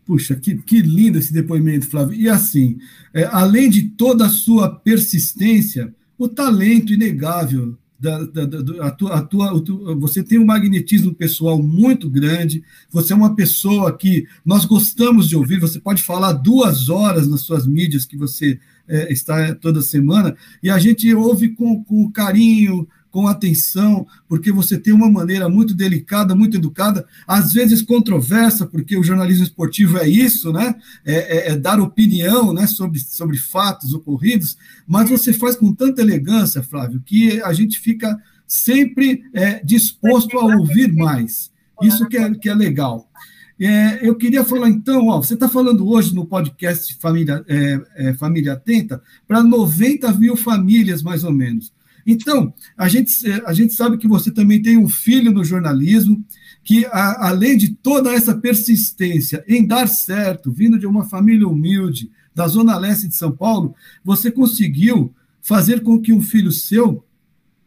Puxa, 0.05 0.35
que, 0.35 0.57
que 0.57 0.83
lindo 0.83 1.19
esse 1.19 1.33
depoimento, 1.33 1.87
Flávio. 1.87 2.15
E 2.15 2.29
assim, 2.29 2.77
é, 3.15 3.25
além 3.25 3.71
de 3.71 3.89
toda 3.91 4.27
a 4.27 4.31
sua 4.31 4.69
persistência, 4.69 5.95
o 6.19 6.29
talento 6.29 6.93
inegável 6.93 7.79
da, 7.99 8.23
da, 8.25 8.45
da, 8.45 8.87
a 8.87 8.91
tua, 8.91 9.15
a 9.15 9.23
tua, 9.23 9.95
você 9.97 10.23
tem 10.23 10.39
um 10.39 10.45
magnetismo 10.45 11.15
pessoal 11.15 11.63
muito 11.63 12.11
grande, 12.11 12.63
você 12.91 13.15
é 13.15 13.17
uma 13.17 13.35
pessoa 13.35 13.97
que 13.97 14.27
nós 14.45 14.67
gostamos 14.67 15.27
de 15.27 15.37
ouvir, 15.37 15.59
você 15.59 15.81
pode 15.81 16.03
falar 16.03 16.33
duas 16.33 16.91
horas 16.91 17.27
nas 17.27 17.41
suas 17.41 17.67
mídias 17.67 18.05
que 18.05 18.17
você 18.17 18.61
é, 18.89 19.13
está 19.13 19.55
toda 19.55 19.83
semana, 19.83 20.37
e 20.63 20.71
a 20.71 20.79
gente 20.79 21.13
ouve 21.15 21.51
com, 21.51 21.83
com 21.85 22.11
carinho, 22.11 22.87
com 23.15 23.29
atenção, 23.29 24.05
porque 24.29 24.51
você 24.51 24.77
tem 24.77 24.93
uma 24.93 25.09
maneira 25.09 25.49
muito 25.49 25.73
delicada, 25.73 26.35
muito 26.35 26.57
educada, 26.57 27.07
às 27.29 27.53
vezes 27.53 27.81
controversa, 27.81 28.67
porque 28.67 28.97
o 28.97 29.05
jornalismo 29.05 29.45
esportivo 29.45 29.99
é 29.99 30.09
isso, 30.09 30.53
né? 30.53 30.75
É, 31.05 31.15
é, 31.15 31.53
é, 31.53 31.57
dar 31.57 31.81
opinião 31.81 32.53
né? 32.53 32.67
sobre, 32.67 32.99
sobre 32.99 33.37
fatos 33.37 33.95
ocorridos, 33.95 34.57
mas 34.85 35.09
você 35.09 35.33
faz 35.33 35.55
com 35.55 35.73
tanta 35.73 36.03
elegância, 36.03 36.61
Flávio, 36.61 37.01
que 37.07 37.41
a 37.43 37.53
gente 37.53 37.79
fica 37.79 38.21
sempre 38.49 39.23
é, 39.33 39.63
disposto 39.65 40.37
a 40.37 40.45
ouvir 40.57 40.93
mais. 40.93 41.53
Isso 41.83 42.09
que 42.09 42.17
é, 42.17 42.35
que 42.35 42.49
é 42.49 42.55
legal. 42.55 43.09
É, 43.59 44.07
eu 44.07 44.17
queria 44.17 44.45
falar, 44.45 44.69
então, 44.69 45.09
ó, 45.09 45.23
você 45.23 45.35
está 45.35 45.49
falando 45.49 45.89
hoje 45.89 46.15
no 46.15 46.27
podcast 46.27 46.97
Família, 47.01 47.45
é, 47.47 47.81
é, 47.97 48.15
Família 48.15 48.55
Atenta 48.55 49.01
para 49.29 49.43
90 49.43 50.13
mil 50.15 50.37
famílias, 50.37 51.03
mais 51.03 51.23
ou 51.23 51.33
menos. 51.33 51.73
Então, 52.07 52.53
a 52.77 52.89
gente, 52.89 53.15
a 53.47 53.53
gente 53.53 53.73
sabe 53.73 53.97
que 53.97 54.09
você 54.09 54.31
também 54.31 54.61
tem 54.61 54.77
um 54.77 54.89
filho 54.89 55.33
no 55.33 55.45
jornalismo, 55.45 56.23
que 56.63 56.85
a, 56.87 57.29
além 57.29 57.57
de 57.57 57.69
toda 57.75 58.13
essa 58.13 58.35
persistência 58.35 59.45
em 59.47 59.67
dar 59.67 59.89
certo, 59.89 60.51
vindo 60.51 60.79
de 60.79 60.87
uma 60.87 61.05
família 61.05 61.49
humilde, 61.49 62.11
da 62.35 62.49
Zona 62.49 62.77
Leste 62.77 63.07
de 63.07 63.15
São 63.15 63.31
Paulo, 63.31 63.75
você 64.03 64.31
conseguiu 64.31 65.15
fazer 65.41 65.83
com 65.83 66.01
que 66.01 66.13
um 66.13 66.21
filho 66.21 66.51
seu 66.51 67.05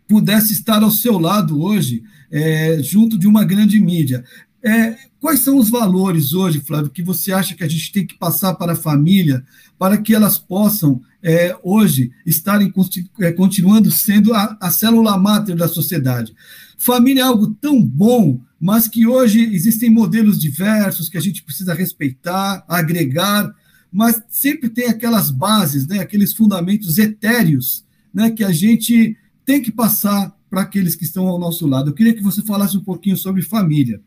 pudesse 0.07 0.53
estar 0.53 0.83
ao 0.83 0.91
seu 0.91 1.17
lado 1.17 1.61
hoje, 1.61 2.03
é, 2.31 2.81
junto 2.81 3.17
de 3.17 3.27
uma 3.27 3.43
grande 3.43 3.79
mídia. 3.79 4.23
É, 4.63 4.97
quais 5.19 5.41
são 5.41 5.57
os 5.57 5.69
valores 5.69 6.33
hoje, 6.33 6.59
Flávio, 6.59 6.89
que 6.89 7.03
você 7.03 7.31
acha 7.31 7.55
que 7.55 7.63
a 7.63 7.67
gente 7.67 7.91
tem 7.91 8.05
que 8.05 8.17
passar 8.17 8.55
para 8.55 8.73
a 8.73 8.75
família 8.75 9.45
para 9.77 9.97
que 9.97 10.15
elas 10.15 10.39
possam 10.39 11.01
é, 11.21 11.55
hoje 11.63 12.11
estarem 12.25 12.73
é, 13.19 13.31
continuando 13.31 13.91
sendo 13.91 14.33
a, 14.33 14.57
a 14.59 14.71
célula 14.71 15.17
máter 15.17 15.55
da 15.55 15.67
sociedade? 15.67 16.33
Família 16.77 17.21
é 17.21 17.25
algo 17.25 17.53
tão 17.55 17.83
bom, 17.83 18.41
mas 18.59 18.87
que 18.87 19.05
hoje 19.05 19.41
existem 19.53 19.89
modelos 19.89 20.39
diversos 20.39 21.09
que 21.09 21.17
a 21.17 21.21
gente 21.21 21.43
precisa 21.43 21.73
respeitar, 21.73 22.65
agregar, 22.67 23.53
mas 23.91 24.21
sempre 24.29 24.69
tem 24.69 24.87
aquelas 24.87 25.31
bases, 25.31 25.87
né, 25.87 25.99
aqueles 25.99 26.33
fundamentos 26.33 26.97
etéreos 26.97 27.85
né, 28.13 28.31
que 28.31 28.43
a 28.43 28.51
gente 28.51 29.15
tem 29.45 29.61
que 29.61 29.71
passar 29.71 30.35
para 30.49 30.61
aqueles 30.61 30.95
que 30.95 31.03
estão 31.03 31.27
ao 31.27 31.39
nosso 31.39 31.67
lado. 31.67 31.89
Eu 31.89 31.93
queria 31.93 32.13
que 32.13 32.23
você 32.23 32.41
falasse 32.41 32.77
um 32.77 32.83
pouquinho 32.83 33.17
sobre 33.17 33.41
família. 33.41 34.01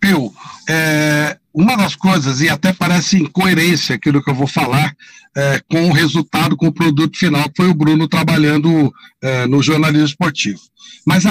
Pio, 0.00 0.32
é, 0.68 1.36
uma 1.52 1.76
das 1.76 1.96
coisas, 1.96 2.40
e 2.40 2.48
até 2.48 2.72
parece 2.72 3.18
incoerência 3.18 3.96
aquilo 3.96 4.22
que 4.22 4.30
eu 4.30 4.34
vou 4.34 4.46
falar, 4.46 4.94
é, 5.36 5.60
com 5.68 5.88
o 5.88 5.92
resultado, 5.92 6.56
com 6.56 6.68
o 6.68 6.72
produto 6.72 7.16
final, 7.16 7.50
foi 7.56 7.68
o 7.68 7.74
Bruno 7.74 8.08
trabalhando 8.08 8.92
é, 9.22 9.46
no 9.46 9.62
jornalismo 9.62 10.06
esportivo. 10.06 10.60
Mas, 11.06 11.24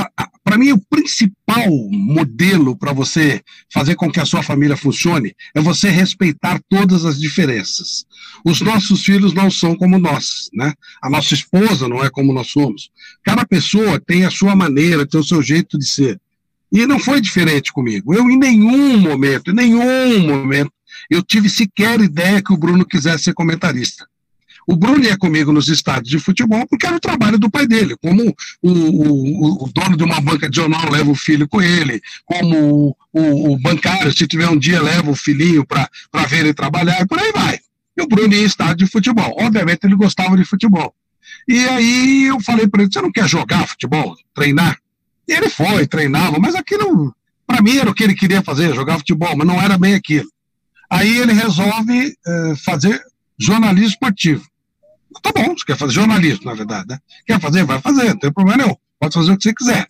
para 0.43 0.57
mim, 0.57 0.71
o 0.71 0.81
principal 0.89 1.69
modelo 1.91 2.75
para 2.75 2.93
você 2.93 3.41
fazer 3.71 3.95
com 3.95 4.11
que 4.11 4.19
a 4.19 4.25
sua 4.25 4.41
família 4.41 4.75
funcione 4.75 5.35
é 5.53 5.61
você 5.61 5.89
respeitar 5.89 6.59
todas 6.69 7.05
as 7.05 7.19
diferenças. 7.19 8.05
Os 8.43 8.61
nossos 8.61 9.03
filhos 9.03 9.33
não 9.33 9.51
são 9.51 9.75
como 9.75 9.99
nós, 9.99 10.49
né? 10.53 10.73
A 11.01 11.09
nossa 11.09 11.33
esposa 11.33 11.87
não 11.87 12.03
é 12.03 12.09
como 12.09 12.33
nós 12.33 12.47
somos. 12.47 12.89
Cada 13.23 13.45
pessoa 13.45 13.99
tem 13.99 14.25
a 14.25 14.31
sua 14.31 14.55
maneira, 14.55 15.05
tem 15.05 15.19
o 15.19 15.23
seu 15.23 15.41
jeito 15.41 15.77
de 15.77 15.87
ser. 15.87 16.19
E 16.71 16.85
não 16.85 16.99
foi 16.99 17.21
diferente 17.21 17.71
comigo. 17.71 18.13
Eu, 18.13 18.29
em 18.29 18.37
nenhum 18.37 18.97
momento, 18.97 19.51
em 19.51 19.53
nenhum 19.53 20.27
momento, 20.27 20.71
eu 21.09 21.23
tive 21.23 21.49
sequer 21.49 21.99
ideia 22.01 22.41
que 22.41 22.53
o 22.53 22.57
Bruno 22.57 22.85
quisesse 22.85 23.25
ser 23.25 23.33
comentarista. 23.33 24.07
O 24.67 24.75
Bruno 24.75 25.01
ia 25.01 25.17
comigo 25.17 25.53
nos 25.53 25.69
estádios 25.69 26.09
de 26.09 26.19
futebol 26.19 26.67
porque 26.67 26.85
era 26.85 26.97
o 26.97 26.99
trabalho 26.99 27.39
do 27.39 27.49
pai 27.49 27.65
dele, 27.65 27.95
como 28.01 28.35
o, 28.61 28.69
o, 28.69 29.63
o 29.63 29.71
dono 29.71 29.95
de 29.95 30.03
uma 30.03 30.19
banca 30.19 30.49
de 30.49 30.57
jornal 30.57 30.91
leva 30.91 31.09
o 31.09 31.15
filho 31.15 31.47
com 31.47 31.61
ele, 31.61 32.01
como 32.25 32.93
o, 33.13 33.53
o 33.53 33.57
bancário, 33.59 34.11
se 34.11 34.27
tiver 34.27 34.49
um 34.49 34.57
dia, 34.57 34.81
leva 34.81 35.09
o 35.09 35.15
filhinho 35.15 35.65
para 35.65 35.89
ver 36.27 36.39
ele 36.39 36.53
trabalhar, 36.53 36.99
e 37.01 37.07
por 37.07 37.17
aí 37.17 37.31
vai. 37.31 37.59
E 37.95 38.01
o 38.01 38.07
Bruno 38.07 38.33
ia 38.33 38.41
em 38.41 38.45
estádio 38.45 38.85
de 38.85 38.91
futebol. 38.91 39.33
Obviamente 39.39 39.85
ele 39.85 39.95
gostava 39.95 40.35
de 40.35 40.43
futebol. 40.43 40.93
E 41.47 41.65
aí 41.65 42.25
eu 42.25 42.39
falei 42.41 42.67
para 42.67 42.83
ele: 42.83 42.91
você 42.91 43.01
não 43.01 43.11
quer 43.11 43.27
jogar 43.27 43.67
futebol, 43.67 44.17
treinar? 44.35 44.77
E 45.27 45.33
ele 45.33 45.49
foi, 45.49 45.85
treinava, 45.85 46.39
mas 46.39 46.55
aquilo, 46.55 47.13
para 47.45 47.61
mim, 47.61 47.77
era 47.77 47.89
o 47.89 47.93
que 47.93 48.03
ele 48.03 48.15
queria 48.15 48.41
fazer, 48.41 48.73
jogar 48.73 48.97
futebol, 48.97 49.35
mas 49.35 49.45
não 49.45 49.61
era 49.61 49.77
bem 49.77 49.93
aquilo. 49.93 50.29
Aí 50.89 51.17
ele 51.17 51.33
resolve 51.33 52.15
é, 52.25 52.55
fazer 52.63 53.01
jornalismo 53.37 53.89
esportivo. 53.89 54.45
Tá 55.21 55.31
bom, 55.33 55.55
você 55.55 55.65
quer 55.65 55.77
fazer 55.77 55.93
jornalismo, 55.93 56.45
na 56.45 56.53
verdade, 56.53 56.85
né? 56.89 56.99
Quer 57.25 57.41
fazer? 57.41 57.65
Vai 57.65 57.81
fazer, 57.81 58.09
não 58.09 58.19
tem 58.19 58.31
problema 58.31 58.63
nenhum. 58.63 58.75
Pode 58.99 59.13
fazer 59.13 59.31
o 59.31 59.37
que 59.37 59.43
você 59.43 59.53
quiser. 59.53 59.85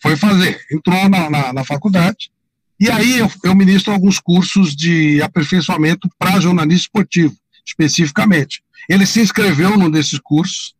Foi 0.00 0.16
fazer. 0.16 0.60
Entrou 0.70 1.08
na, 1.08 1.28
na, 1.28 1.52
na 1.52 1.64
faculdade. 1.64 2.30
E 2.78 2.88
aí 2.90 3.18
eu, 3.18 3.30
eu 3.42 3.54
ministro 3.54 3.92
alguns 3.92 4.18
cursos 4.18 4.76
de 4.76 5.20
aperfeiçoamento 5.22 6.08
para 6.18 6.40
jornalismo 6.40 6.82
esportivo, 6.82 7.34
especificamente. 7.66 8.62
Ele 8.88 9.04
se 9.06 9.20
inscreveu 9.20 9.76
num 9.76 9.90
desses 9.90 10.18
cursos. 10.18 10.74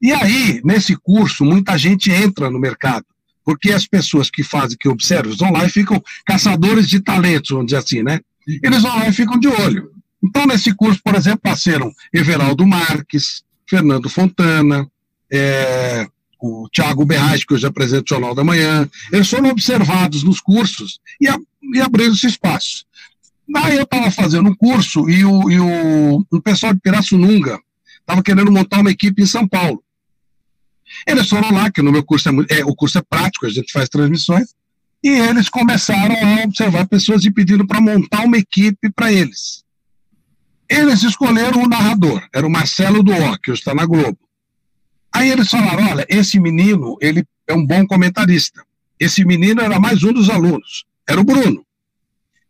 E 0.00 0.12
aí, 0.12 0.60
nesse 0.64 0.96
curso, 0.96 1.44
muita 1.44 1.76
gente 1.78 2.10
entra 2.10 2.50
no 2.50 2.58
mercado 2.58 3.06
porque 3.46 3.70
as 3.70 3.86
pessoas 3.86 4.28
que 4.28 4.42
fazem, 4.42 4.76
que 4.76 4.88
observam, 4.88 5.36
vão 5.36 5.52
lá 5.52 5.64
e 5.64 5.70
ficam 5.70 6.02
caçadores 6.26 6.88
de 6.88 6.98
talentos, 6.98 7.50
vamos 7.50 7.66
dizer 7.66 7.78
assim, 7.78 8.02
né? 8.02 8.18
Eles 8.60 8.82
vão 8.82 8.96
lá 8.96 9.08
e 9.08 9.12
ficam 9.12 9.38
de 9.38 9.46
olho. 9.46 9.92
Então, 10.22 10.46
nesse 10.46 10.74
curso, 10.74 11.00
por 11.02 11.14
exemplo, 11.14 11.40
passaram 11.42 11.92
Everaldo 12.12 12.66
Marques, 12.66 13.44
Fernando 13.64 14.08
Fontana, 14.08 14.90
é, 15.32 16.08
o 16.40 16.68
Tiago 16.72 17.04
Berrais, 17.04 17.44
que 17.44 17.54
hoje 17.54 17.66
apresenta 17.66 18.02
o 18.02 18.08
Jornal 18.08 18.34
da 18.34 18.42
Manhã. 18.42 18.88
Eles 19.12 19.28
foram 19.30 19.50
observados 19.50 20.24
nos 20.24 20.40
cursos 20.40 20.98
e, 21.20 21.28
e 21.72 21.80
abriram 21.80 22.12
esse 22.12 22.26
espaço. 22.26 22.84
Daí 23.48 23.76
eu 23.76 23.84
estava 23.84 24.10
fazendo 24.10 24.50
um 24.50 24.54
curso 24.56 25.08
e 25.08 25.24
o, 25.24 25.48
e 25.48 25.60
o, 25.60 26.26
o 26.32 26.42
pessoal 26.42 26.74
de 26.74 26.80
Pirassununga 26.80 27.60
estava 28.00 28.24
querendo 28.24 28.50
montar 28.50 28.80
uma 28.80 28.90
equipe 28.90 29.22
em 29.22 29.26
São 29.26 29.46
Paulo. 29.46 29.84
Eles 31.06 31.28
foram 31.28 31.50
lá, 31.52 31.70
que 31.70 31.82
no 31.82 31.92
meu 31.92 32.04
curso 32.04 32.28
é, 32.28 32.58
é, 32.58 32.64
o 32.64 32.74
curso 32.74 32.98
é 32.98 33.02
prático, 33.02 33.46
a 33.46 33.50
gente 33.50 33.72
faz 33.72 33.88
transmissões, 33.88 34.54
e 35.02 35.08
eles 35.08 35.48
começaram 35.48 36.14
a 36.14 36.44
observar 36.44 36.86
pessoas 36.86 37.24
e 37.24 37.30
pedindo 37.30 37.66
para 37.66 37.80
montar 37.80 38.24
uma 38.24 38.38
equipe 38.38 38.90
para 38.90 39.12
eles. 39.12 39.64
Eles 40.68 41.02
escolheram 41.02 41.62
o 41.62 41.68
narrador, 41.68 42.26
era 42.34 42.46
o 42.46 42.50
Marcelo 42.50 43.02
Duó, 43.02 43.36
que 43.42 43.52
está 43.52 43.74
na 43.74 43.86
Globo. 43.86 44.18
Aí 45.12 45.30
eles 45.30 45.48
falaram: 45.48 45.88
olha, 45.88 46.06
esse 46.08 46.40
menino 46.40 46.96
ele 47.00 47.24
é 47.46 47.54
um 47.54 47.64
bom 47.64 47.86
comentarista. 47.86 48.62
Esse 48.98 49.24
menino 49.24 49.60
era 49.60 49.78
mais 49.78 50.02
um 50.02 50.12
dos 50.12 50.28
alunos, 50.28 50.84
era 51.08 51.20
o 51.20 51.24
Bruno. 51.24 51.64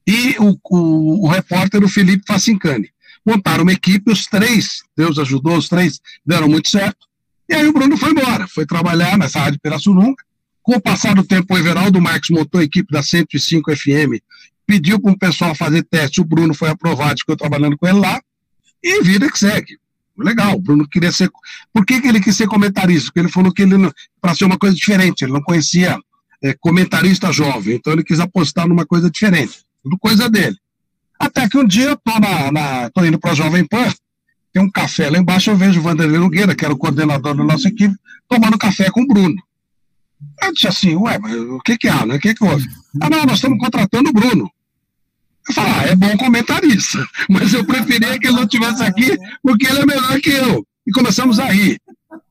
E 0.06 0.36
o, 0.38 0.56
o, 0.70 1.26
o 1.26 1.28
repórter, 1.28 1.82
o 1.84 1.88
Felipe 1.88 2.24
Facincani. 2.26 2.90
Montaram 3.24 3.64
uma 3.64 3.72
equipe, 3.72 4.10
os 4.10 4.26
três, 4.26 4.82
Deus 4.96 5.18
ajudou, 5.18 5.56
os 5.56 5.68
três 5.68 6.00
deram 6.24 6.48
muito 6.48 6.68
certo. 6.68 7.06
E 7.48 7.54
aí 7.54 7.66
o 7.68 7.72
Bruno 7.72 7.96
foi 7.96 8.10
embora, 8.10 8.46
foi 8.48 8.66
trabalhar 8.66 9.16
nessa 9.16 9.40
rádio 9.40 9.60
Pirassununga. 9.60 10.22
Com 10.62 10.76
o 10.76 10.80
passar 10.80 11.14
do 11.14 11.24
tempo, 11.24 11.54
o 11.54 11.58
Everaldo 11.58 12.00
Marques 12.00 12.30
montou 12.30 12.60
a 12.60 12.64
equipe 12.64 12.92
da 12.92 13.02
105 13.02 13.76
FM, 13.76 14.20
pediu 14.66 15.00
para 15.00 15.12
o 15.12 15.18
pessoal 15.18 15.54
fazer 15.54 15.84
teste, 15.84 16.20
o 16.20 16.24
Bruno 16.24 16.52
foi 16.52 16.68
aprovado, 16.68 17.20
ficou 17.20 17.36
trabalhando 17.36 17.78
com 17.78 17.86
ele 17.86 18.00
lá, 18.00 18.20
e 18.82 19.02
vida 19.02 19.30
que 19.30 19.38
segue. 19.38 19.78
Legal, 20.18 20.54
o 20.54 20.60
Bruno 20.60 20.88
queria 20.88 21.12
ser. 21.12 21.30
Por 21.72 21.84
que, 21.84 22.00
que 22.00 22.08
ele 22.08 22.20
quis 22.20 22.36
ser 22.36 22.48
comentarista? 22.48 23.06
Porque 23.06 23.20
ele 23.20 23.28
falou 23.28 23.52
que 23.52 23.62
ele, 23.62 23.76
para 24.20 24.34
ser 24.34 24.44
uma 24.44 24.58
coisa 24.58 24.74
diferente, 24.74 25.22
ele 25.22 25.32
não 25.32 25.42
conhecia 25.42 25.96
é, 26.42 26.54
comentarista 26.54 27.32
jovem, 27.32 27.76
então 27.76 27.92
ele 27.92 28.02
quis 28.02 28.18
apostar 28.18 28.66
numa 28.66 28.86
coisa 28.86 29.10
diferente, 29.10 29.60
tudo 29.82 29.98
coisa 29.98 30.28
dele. 30.28 30.56
Até 31.18 31.48
que 31.48 31.58
um 31.58 31.66
dia 31.66 31.90
eu 31.90 31.96
tô, 31.96 32.18
na, 32.18 32.52
na, 32.52 32.90
tô 32.90 33.04
indo 33.04 33.18
para 33.18 33.32
a 33.32 33.34
Jovem 33.34 33.64
Pan, 33.64 33.92
tem 34.56 34.64
um 34.64 34.70
café 34.70 35.10
lá 35.10 35.18
embaixo, 35.18 35.50
eu 35.50 35.56
vejo 35.56 35.80
o 35.80 35.82
Vanderlei 35.82 36.18
Nogueira, 36.18 36.54
que 36.54 36.64
era 36.64 36.72
o 36.72 36.78
coordenador 36.78 37.36
da 37.36 37.44
nossa 37.44 37.68
equipe, 37.68 37.94
tomando 38.26 38.56
café 38.56 38.90
com 38.90 39.02
o 39.02 39.06
Bruno. 39.06 39.36
Eu 40.42 40.50
disse 40.54 40.66
assim, 40.66 40.96
ué, 40.96 41.18
mas 41.18 41.34
o 41.36 41.58
que 41.60 41.76
que 41.76 41.86
há, 41.86 42.06
né? 42.06 42.14
O 42.14 42.18
que 42.18 42.32
que 42.32 42.42
houve? 42.42 42.66
Ah, 43.02 43.10
não, 43.10 43.26
nós 43.26 43.34
estamos 43.34 43.58
contratando 43.58 44.08
o 44.08 44.12
Bruno. 44.14 44.50
Eu 45.46 45.54
falei, 45.54 45.72
ah, 45.72 45.82
é 45.88 45.94
bom 45.94 46.16
comentarista, 46.16 47.06
mas 47.28 47.52
eu 47.52 47.66
preferia 47.66 48.18
que 48.18 48.28
ele 48.28 48.36
não 48.36 48.44
estivesse 48.44 48.82
aqui, 48.82 49.18
porque 49.42 49.66
ele 49.66 49.80
é 49.80 49.86
melhor 49.86 50.18
que 50.22 50.30
eu. 50.30 50.66
E 50.86 50.90
começamos 50.90 51.38
a 51.38 51.52
rir. 51.52 51.78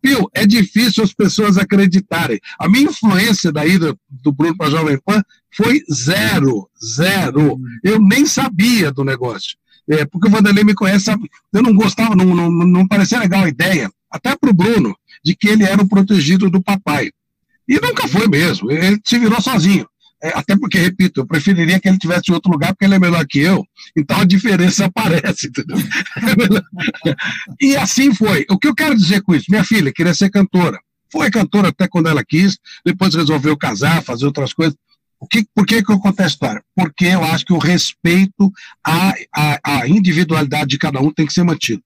Viu? 0.04 0.28
É 0.34 0.48
difícil 0.48 1.04
as 1.04 1.14
pessoas 1.14 1.60
acreditarem. 1.60 2.40
A 2.58 2.68
minha 2.68 2.90
influência 2.90 3.52
da 3.52 3.64
ida 3.68 3.96
do 4.10 4.32
Bruno 4.32 4.58
para 4.58 4.66
a 4.66 4.72
Jovem 4.72 5.00
Pan 5.06 5.22
foi 5.56 5.84
zero, 5.94 6.68
zero. 6.84 7.60
Eu 7.84 8.00
nem 8.00 8.26
sabia 8.26 8.92
do 8.92 9.04
negócio. 9.04 9.56
É, 9.90 10.06
porque 10.06 10.28
o 10.28 10.32
Vanderlei 10.32 10.64
me 10.64 10.74
conhece? 10.74 11.12
Eu 11.54 11.62
não 11.62 11.74
gostava, 11.74 12.16
não, 12.16 12.26
não, 12.26 12.50
não 12.50 12.88
parecia 12.88 13.20
legal 13.20 13.44
a 13.44 13.50
ideia, 13.50 13.90
até 14.10 14.36
para 14.36 14.50
o 14.50 14.54
Bruno, 14.54 14.96
de 15.24 15.36
que 15.36 15.48
ele 15.48 15.64
era 15.64 15.82
o 15.82 15.88
protegido 15.88 16.50
do 16.50 16.62
papai. 16.62 17.12
E 17.68 17.80
nunca 17.80 18.08
foi 18.08 18.28
mesmo, 18.28 18.72
ele 18.72 19.00
se 19.04 19.20
virou 19.20 19.42
sozinho. 19.42 19.88
É, 20.24 20.30
até 20.30 20.58
porque, 20.58 20.80
repito, 20.80 21.20
eu 21.20 21.26
preferiria 21.28 21.80
que 21.80 21.88
ele 21.88 22.00
tivesse 22.00 22.32
em 22.32 22.34
outro 22.34 22.52
lugar, 22.52 22.74
porque 22.74 22.86
ele 22.86 22.96
é 22.96 23.00
melhor 23.00 23.26
que 23.28 23.40
eu, 23.40 23.64
então 23.96 24.20
a 24.20 24.26
diferença 24.26 24.86
aparece, 24.88 25.48
entendeu? 25.48 25.78
e 27.62 27.76
assim 27.76 28.14
foi. 28.14 28.46
O 28.50 28.58
que 28.58 28.68
eu 28.68 28.74
quero 28.74 28.96
dizer 28.96 29.22
com 29.22 29.36
isso? 29.36 29.46
Minha 29.50 29.64
filha 29.64 29.94
queria 29.94 30.14
ser 30.14 30.32
cantora. 30.32 30.80
Foi 31.12 31.30
cantora 31.30 31.70
até 31.70 31.88
quando 31.88 32.08
ela 32.08 32.26
quis, 32.26 32.58
depois 32.84 33.14
resolveu 33.14 33.56
casar, 33.56 34.04
fazer 34.04 34.26
outras 34.26 34.54
coisas. 34.54 34.76
O 35.20 35.28
que, 35.28 35.46
por 35.54 35.66
que, 35.66 35.84
que 35.84 35.92
eu 35.92 36.00
conto 36.00 36.20
a 36.22 36.28
história? 36.28 36.64
Porque 36.76 37.06
eu 37.06 37.24
acho 37.24 37.46
que 37.46 37.54
o 37.54 37.58
respeito 37.58 38.52
à, 38.84 39.14
à, 39.34 39.60
à 39.64 39.88
individualidade 39.88 40.70
de 40.70 40.78
cada 40.78 41.00
um 41.00 41.12
tem 41.12 41.26
que 41.26 41.34
ser 41.34 41.44
mantido. 41.44 41.82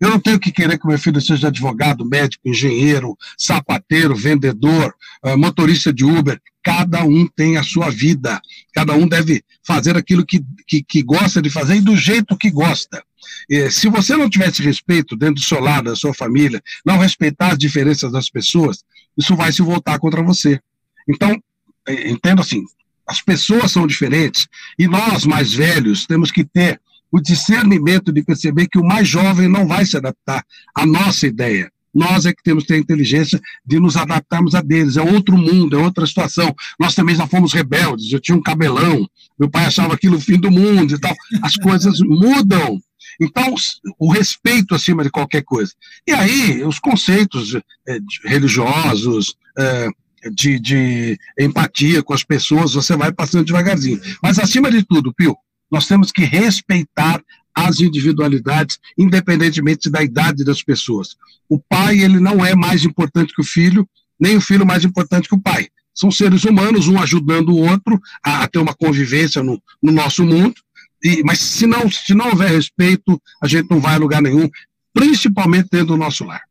Eu 0.00 0.10
não 0.10 0.20
tenho 0.20 0.38
que 0.38 0.52
querer 0.52 0.78
que 0.78 0.86
meu 0.86 0.98
filho 0.98 1.20
seja 1.20 1.48
advogado, 1.48 2.04
médico, 2.04 2.48
engenheiro, 2.48 3.16
sapateiro, 3.36 4.14
vendedor, 4.14 4.94
uh, 5.24 5.38
motorista 5.38 5.92
de 5.92 6.04
Uber. 6.04 6.40
Cada 6.62 7.02
um 7.04 7.26
tem 7.26 7.56
a 7.56 7.62
sua 7.62 7.90
vida. 7.90 8.40
Cada 8.74 8.92
um 8.94 9.08
deve 9.08 9.42
fazer 9.66 9.96
aquilo 9.96 10.24
que, 10.24 10.44
que, 10.66 10.82
que 10.82 11.02
gosta 11.02 11.40
de 11.40 11.48
fazer 11.48 11.76
e 11.76 11.80
do 11.80 11.96
jeito 11.96 12.36
que 12.36 12.50
gosta. 12.50 13.02
E, 13.48 13.70
se 13.70 13.88
você 13.88 14.16
não 14.16 14.28
tivesse 14.28 14.62
respeito 14.62 15.16
dentro 15.16 15.36
do 15.36 15.40
seu 15.40 15.60
lado, 15.60 15.84
da 15.90 15.96
sua 15.96 16.12
família, 16.12 16.62
não 16.84 16.98
respeitar 16.98 17.52
as 17.52 17.58
diferenças 17.58 18.12
das 18.12 18.28
pessoas, 18.28 18.84
isso 19.16 19.34
vai 19.34 19.52
se 19.52 19.62
voltar 19.62 19.98
contra 19.98 20.22
você. 20.22 20.60
Então, 21.08 21.40
entendo 21.88 22.40
assim, 22.40 22.62
as 23.06 23.20
pessoas 23.20 23.70
são 23.70 23.86
diferentes 23.86 24.48
e 24.78 24.86
nós, 24.86 25.24
mais 25.24 25.52
velhos, 25.52 26.06
temos 26.06 26.30
que 26.30 26.44
ter 26.44 26.80
o 27.10 27.20
discernimento 27.20 28.12
de 28.12 28.22
perceber 28.22 28.66
que 28.68 28.78
o 28.78 28.84
mais 28.84 29.08
jovem 29.08 29.48
não 29.48 29.66
vai 29.66 29.86
se 29.86 29.96
adaptar 29.96 30.44
à 30.74 30.84
nossa 30.84 31.26
ideia. 31.26 31.70
Nós 31.94 32.26
é 32.26 32.32
que 32.32 32.42
temos 32.42 32.64
que 32.64 32.68
ter 32.68 32.74
a 32.74 32.78
inteligência 32.78 33.40
de 33.64 33.80
nos 33.80 33.96
adaptarmos 33.96 34.54
a 34.54 34.60
deles. 34.60 34.98
É 34.98 35.02
outro 35.02 35.38
mundo, 35.38 35.78
é 35.78 35.82
outra 35.82 36.06
situação. 36.06 36.54
Nós 36.78 36.94
também 36.94 37.14
já 37.14 37.26
fomos 37.26 37.54
rebeldes. 37.54 38.12
Eu 38.12 38.20
tinha 38.20 38.36
um 38.36 38.42
cabelão, 38.42 39.08
meu 39.38 39.48
pai 39.48 39.64
achava 39.64 39.94
aquilo 39.94 40.18
o 40.18 40.20
fim 40.20 40.38
do 40.38 40.50
mundo 40.50 40.94
e 40.94 41.00
tal. 41.00 41.14
As 41.42 41.56
coisas 41.56 41.98
mudam. 42.00 42.78
Então, 43.18 43.54
o 43.98 44.12
respeito 44.12 44.74
acima 44.74 45.02
de 45.02 45.10
qualquer 45.10 45.42
coisa. 45.42 45.72
E 46.06 46.12
aí, 46.12 46.62
os 46.64 46.78
conceitos 46.78 47.54
é, 47.88 47.98
religiosos, 48.26 49.34
é, 49.58 49.88
de, 50.32 50.58
de 50.58 51.18
empatia 51.38 52.02
com 52.02 52.12
as 52.12 52.24
pessoas, 52.24 52.74
você 52.74 52.96
vai 52.96 53.12
passando 53.12 53.46
devagarzinho. 53.46 54.00
Mas, 54.22 54.38
acima 54.38 54.70
de 54.70 54.82
tudo, 54.82 55.12
Pio, 55.12 55.36
nós 55.70 55.86
temos 55.86 56.12
que 56.12 56.24
respeitar 56.24 57.22
as 57.54 57.80
individualidades, 57.80 58.78
independentemente 58.98 59.88
da 59.88 60.02
idade 60.02 60.44
das 60.44 60.62
pessoas. 60.62 61.16
O 61.48 61.58
pai, 61.58 62.00
ele 62.00 62.20
não 62.20 62.44
é 62.44 62.54
mais 62.54 62.84
importante 62.84 63.32
que 63.34 63.40
o 63.40 63.44
filho, 63.44 63.88
nem 64.20 64.36
o 64.36 64.40
filho 64.40 64.66
mais 64.66 64.84
importante 64.84 65.28
que 65.28 65.34
o 65.34 65.40
pai. 65.40 65.68
São 65.94 66.10
seres 66.10 66.44
humanos, 66.44 66.88
um 66.88 67.00
ajudando 67.00 67.48
o 67.48 67.66
outro 67.66 67.98
a, 68.22 68.42
a 68.42 68.48
ter 68.48 68.58
uma 68.58 68.74
convivência 68.74 69.42
no, 69.42 69.60
no 69.82 69.90
nosso 69.90 70.22
mundo, 70.24 70.54
e, 71.02 71.22
mas 71.24 71.38
se 71.38 71.66
não, 71.66 71.90
se 71.90 72.14
não 72.14 72.28
houver 72.28 72.50
respeito, 72.50 73.20
a 73.42 73.46
gente 73.46 73.70
não 73.70 73.80
vai 73.80 73.94
a 73.94 73.98
lugar 73.98 74.20
nenhum, 74.20 74.50
principalmente 74.92 75.68
dentro 75.70 75.88
do 75.88 75.96
nosso 75.96 76.24
lar. 76.24 76.42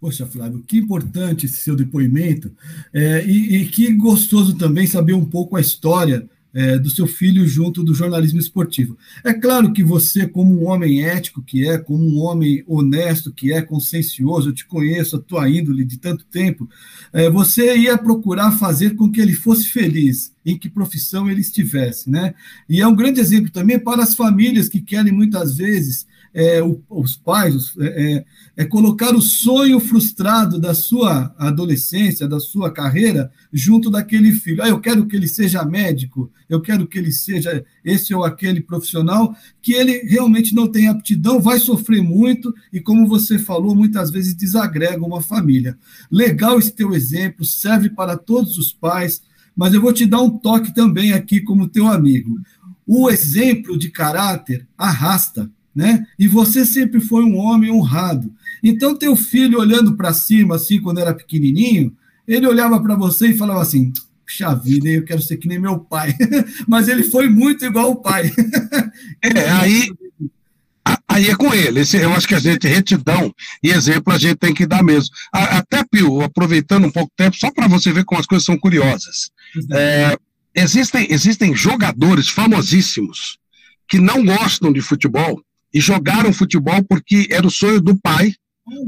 Poxa, 0.00 0.26
Flávio, 0.26 0.62
que 0.66 0.78
importante 0.78 1.46
esse 1.46 1.58
seu 1.58 1.74
depoimento, 1.74 2.52
é, 2.92 3.24
e, 3.26 3.56
e, 3.56 3.66
que 3.66 3.92
gostoso 3.92 4.54
também 4.54 4.86
saber 4.86 5.14
um 5.14 5.24
pouco 5.24 5.56
a 5.56 5.60
história 5.60 6.28
é, 6.54 6.78
do 6.78 6.88
seu 6.88 7.06
filho 7.06 7.46
junto 7.46 7.82
do 7.82 7.92
jornalismo 7.92 8.38
esportivo. 8.38 8.96
É 9.24 9.32
claro 9.32 9.72
que 9.72 9.82
você, 9.82 10.26
como 10.26 10.54
um 10.54 10.68
homem 10.68 11.04
ético 11.04 11.42
que 11.42 11.68
é, 11.68 11.76
como 11.76 12.06
um 12.06 12.20
homem 12.20 12.62
honesto 12.66 13.32
que 13.32 13.52
é, 13.52 13.60
consciencioso, 13.60 14.50
eu 14.50 14.54
te 14.54 14.64
conheço, 14.64 15.16
a 15.16 15.20
tua 15.20 15.48
índole 15.50 15.84
de 15.84 15.98
tanto 15.98 16.24
tempo, 16.26 16.68
é, 17.12 17.28
você 17.28 17.76
ia 17.76 17.98
procurar 17.98 18.52
fazer 18.52 18.94
com 18.94 19.10
que 19.10 19.20
ele 19.20 19.32
fosse 19.32 19.66
feliz, 19.66 20.32
em 20.46 20.56
que 20.56 20.70
profissão 20.70 21.28
ele 21.28 21.40
estivesse, 21.40 22.08
né? 22.08 22.34
E 22.68 22.80
é 22.80 22.86
um 22.86 22.94
grande 22.94 23.18
exemplo 23.18 23.50
também 23.50 23.78
para 23.78 24.02
as 24.02 24.14
famílias 24.14 24.68
que 24.68 24.80
querem 24.80 25.12
muitas 25.12 25.56
vezes 25.56 26.06
é, 26.34 26.60
os 26.90 27.16
pais, 27.16 27.72
é, 27.78 27.86
é, 27.86 28.24
é, 28.56 28.64
colocar 28.64 29.14
o 29.14 29.22
sonho 29.22 29.78
frustrado 29.78 30.58
da 30.58 30.74
sua 30.74 31.32
adolescência, 31.38 32.26
da 32.26 32.40
sua 32.40 32.72
carreira, 32.72 33.30
junto 33.52 33.88
daquele 33.88 34.32
filho. 34.32 34.60
Ah, 34.60 34.68
eu 34.68 34.80
quero 34.80 35.06
que 35.06 35.14
ele 35.14 35.28
seja 35.28 35.64
médico, 35.64 36.28
eu 36.50 36.60
quero 36.60 36.88
que 36.88 36.98
ele 36.98 37.12
seja 37.12 37.64
esse 37.84 38.12
ou 38.12 38.24
aquele 38.24 38.60
profissional, 38.60 39.32
que 39.62 39.74
ele 39.74 40.00
realmente 40.08 40.54
não 40.54 40.66
tem 40.66 40.88
aptidão, 40.88 41.40
vai 41.40 41.60
sofrer 41.60 42.02
muito 42.02 42.52
e, 42.72 42.80
como 42.80 43.06
você 43.06 43.38
falou, 43.38 43.76
muitas 43.76 44.10
vezes 44.10 44.34
desagrega 44.34 45.06
uma 45.06 45.22
família. 45.22 45.78
Legal 46.10 46.58
esse 46.58 46.72
teu 46.72 46.92
exemplo, 46.92 47.44
serve 47.44 47.90
para 47.90 48.16
todos 48.16 48.58
os 48.58 48.72
pais, 48.72 49.22
mas 49.54 49.72
eu 49.72 49.80
vou 49.80 49.92
te 49.92 50.04
dar 50.04 50.20
um 50.20 50.36
toque 50.36 50.74
também 50.74 51.12
aqui 51.12 51.40
como 51.40 51.68
teu 51.68 51.86
amigo. 51.86 52.40
O 52.84 53.08
exemplo 53.08 53.78
de 53.78 53.88
caráter 53.88 54.66
arrasta 54.76 55.48
né? 55.74 56.06
E 56.18 56.28
você 56.28 56.64
sempre 56.64 57.00
foi 57.00 57.24
um 57.24 57.36
homem 57.36 57.70
honrado. 57.70 58.32
Então, 58.62 58.96
teu 58.96 59.16
filho 59.16 59.58
olhando 59.58 59.96
para 59.96 60.14
cima, 60.14 60.56
assim, 60.56 60.80
quando 60.80 61.00
era 61.00 61.12
pequenininho, 61.12 61.94
ele 62.26 62.46
olhava 62.46 62.80
para 62.80 62.94
você 62.94 63.28
e 63.28 63.36
falava 63.36 63.60
assim: 63.60 63.92
puxa 64.24 64.54
vida, 64.54 64.88
eu 64.88 65.04
quero 65.04 65.20
ser 65.20 65.36
que 65.36 65.48
nem 65.48 65.58
meu 65.58 65.78
pai. 65.78 66.14
Mas 66.66 66.88
ele 66.88 67.02
foi 67.02 67.28
muito 67.28 67.64
igual 67.64 67.90
o 67.90 67.96
pai. 67.96 68.32
é, 69.22 69.50
aí. 69.50 69.92
Aí 71.08 71.28
é 71.28 71.36
com 71.36 71.54
ele. 71.54 71.80
Esse, 71.80 71.96
eu 71.98 72.12
acho 72.12 72.26
que 72.26 72.34
a 72.34 72.40
gente, 72.40 72.66
retidão 72.66 73.32
e 73.62 73.70
exemplo, 73.70 74.12
a 74.12 74.18
gente 74.18 74.36
tem 74.36 74.52
que 74.52 74.66
dar 74.66 74.82
mesmo. 74.82 75.10
Até, 75.32 75.84
Pio, 75.84 76.22
aproveitando 76.22 76.86
um 76.86 76.90
pouco 76.90 77.10
de 77.10 77.24
tempo, 77.24 77.36
só 77.36 77.50
para 77.50 77.68
você 77.68 77.92
ver 77.92 78.04
como 78.04 78.20
as 78.20 78.26
coisas 78.26 78.44
são 78.44 78.58
curiosas. 78.58 79.30
É, 79.72 80.16
existem, 80.54 81.06
existem 81.10 81.54
jogadores 81.54 82.28
famosíssimos 82.28 83.38
que 83.88 83.98
não 83.98 84.24
gostam 84.24 84.72
de 84.72 84.80
futebol 84.80 85.40
e 85.74 85.80
jogaram 85.80 86.32
futebol 86.32 86.82
porque 86.84 87.26
era 87.30 87.46
o 87.46 87.50
sonho 87.50 87.80
do 87.80 87.96
pai 87.96 88.32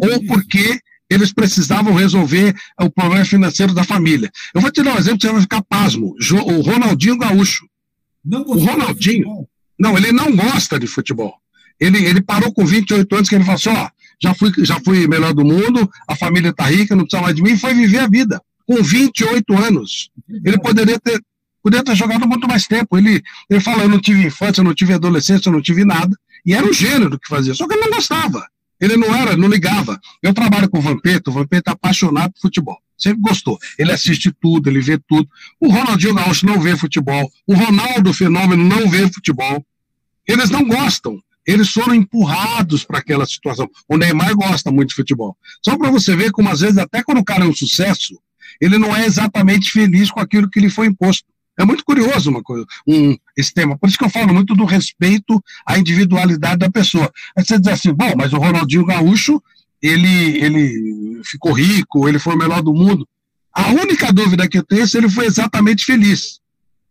ou 0.00 0.24
porque 0.26 0.80
eles 1.10 1.32
precisavam 1.32 1.94
resolver 1.94 2.54
o 2.80 2.90
problema 2.90 3.24
financeiro 3.24 3.74
da 3.74 3.84
família. 3.84 4.30
Eu 4.54 4.60
vou 4.60 4.70
te 4.70 4.82
dar 4.82 4.94
um 4.94 4.98
exemplo 4.98 5.18
que 5.18 5.26
você 5.26 5.32
vai 5.32 5.42
ficar 5.42 5.62
pasmo. 5.62 6.14
O 6.46 6.60
Ronaldinho 6.60 7.18
Gaúcho. 7.18 7.66
o 8.24 8.58
Ronaldinho. 8.58 9.46
Não, 9.78 9.96
ele 9.96 10.12
não 10.12 10.34
gosta 10.34 10.78
de 10.78 10.86
futebol. 10.86 11.34
Ele, 11.78 12.04
ele 12.04 12.22
parou 12.22 12.52
com 12.52 12.64
28 12.64 13.14
anos 13.14 13.28
que 13.28 13.34
ele 13.34 13.44
falou 13.44 13.56
assim, 13.56 13.68
ó, 13.68 13.88
já 14.20 14.34
fui, 14.34 14.52
já 14.64 14.80
fui 14.80 15.06
melhor 15.06 15.34
do 15.34 15.44
mundo, 15.44 15.90
a 16.08 16.16
família 16.16 16.52
tá 16.52 16.64
rica, 16.64 16.96
não 16.96 17.04
precisa 17.04 17.22
mais 17.22 17.36
de 17.36 17.42
mim, 17.42 17.52
e 17.52 17.58
foi 17.58 17.74
viver 17.74 17.98
a 17.98 18.08
vida. 18.08 18.40
Com 18.66 18.82
28 18.82 19.54
anos. 19.54 20.10
Ele 20.44 20.58
poderia 20.58 20.98
ter, 20.98 21.22
poderia 21.62 21.84
ter 21.84 21.94
jogado 21.94 22.26
muito 22.26 22.48
mais 22.48 22.66
tempo. 22.66 22.96
Ele, 22.96 23.22
ele 23.50 23.60
fala, 23.60 23.82
eu 23.82 23.88
não 23.88 24.00
tive 24.00 24.26
infância, 24.26 24.60
eu 24.60 24.64
não 24.64 24.74
tive 24.74 24.94
adolescência, 24.94 25.48
eu 25.48 25.52
não 25.52 25.60
tive 25.60 25.84
nada. 25.84 26.16
E 26.46 26.54
era 26.54 26.64
o 26.64 26.72
gênero 26.72 27.18
que 27.18 27.28
fazia, 27.28 27.54
só 27.54 27.66
que 27.66 27.74
ele 27.74 27.82
não 27.82 27.90
gostava. 27.90 28.46
Ele 28.80 28.96
não 28.96 29.12
era, 29.14 29.36
não 29.36 29.48
ligava. 29.48 30.00
Eu 30.22 30.32
trabalho 30.32 30.68
com 30.68 30.78
o 30.78 30.82
Vampeta, 30.82 31.30
o 31.30 31.32
Vampeta 31.32 31.70
é 31.70 31.72
apaixonado 31.72 32.32
por 32.34 32.42
futebol. 32.42 32.78
Sempre 32.96 33.20
gostou. 33.20 33.58
Ele 33.78 33.90
assiste 33.90 34.32
tudo, 34.40 34.70
ele 34.70 34.80
vê 34.80 34.98
tudo. 34.98 35.28
O 35.60 35.68
Ronaldinho 35.68 36.14
Gaúcho 36.14 36.46
não 36.46 36.60
vê 36.60 36.76
futebol. 36.76 37.30
O 37.46 37.54
Ronaldo 37.54 38.12
Fenômeno 38.14 38.62
não 38.62 38.88
vê 38.88 39.10
futebol. 39.10 39.64
Eles 40.26 40.50
não 40.50 40.64
gostam. 40.64 41.20
Eles 41.46 41.70
foram 41.70 41.94
empurrados 41.94 42.84
para 42.84 42.98
aquela 42.98 43.26
situação. 43.26 43.68
O 43.88 43.96
Neymar 43.96 44.34
gosta 44.34 44.70
muito 44.70 44.90
de 44.90 44.94
futebol. 44.94 45.36
Só 45.64 45.76
para 45.76 45.90
você 45.90 46.14
ver 46.16 46.30
como, 46.32 46.48
às 46.48 46.60
vezes, 46.60 46.78
até 46.78 47.02
quando 47.02 47.18
o 47.18 47.24
cara 47.24 47.44
é 47.44 47.48
um 47.48 47.54
sucesso, 47.54 48.18
ele 48.60 48.78
não 48.78 48.94
é 48.94 49.04
exatamente 49.04 49.70
feliz 49.70 50.10
com 50.10 50.20
aquilo 50.20 50.50
que 50.50 50.60
lhe 50.60 50.70
foi 50.70 50.86
imposto. 50.86 51.24
É 51.58 51.64
muito 51.64 51.84
curioso 51.84 52.30
uma 52.30 52.42
coisa, 52.42 52.66
um, 52.86 53.16
esse 53.36 53.52
tema. 53.52 53.78
Por 53.78 53.88
isso 53.88 53.98
que 53.98 54.04
eu 54.04 54.10
falo 54.10 54.34
muito 54.34 54.54
do 54.54 54.64
respeito 54.64 55.42
à 55.66 55.78
individualidade 55.78 56.58
da 56.58 56.70
pessoa. 56.70 57.10
Aí 57.36 57.44
você 57.44 57.58
diz 57.58 57.68
assim, 57.68 57.92
bom, 57.92 58.12
mas 58.16 58.32
o 58.32 58.38
Ronaldinho 58.38 58.84
Gaúcho, 58.84 59.42
ele, 59.80 60.38
ele 60.38 61.22
ficou 61.24 61.52
rico, 61.52 62.08
ele 62.08 62.18
foi 62.18 62.34
o 62.34 62.38
melhor 62.38 62.62
do 62.62 62.74
mundo. 62.74 63.08
A 63.52 63.70
única 63.70 64.12
dúvida 64.12 64.48
que 64.48 64.58
eu 64.58 64.64
tenho 64.64 64.82
é 64.82 64.86
se 64.86 64.98
ele 64.98 65.08
foi 65.08 65.26
exatamente 65.26 65.84
feliz. 65.84 66.40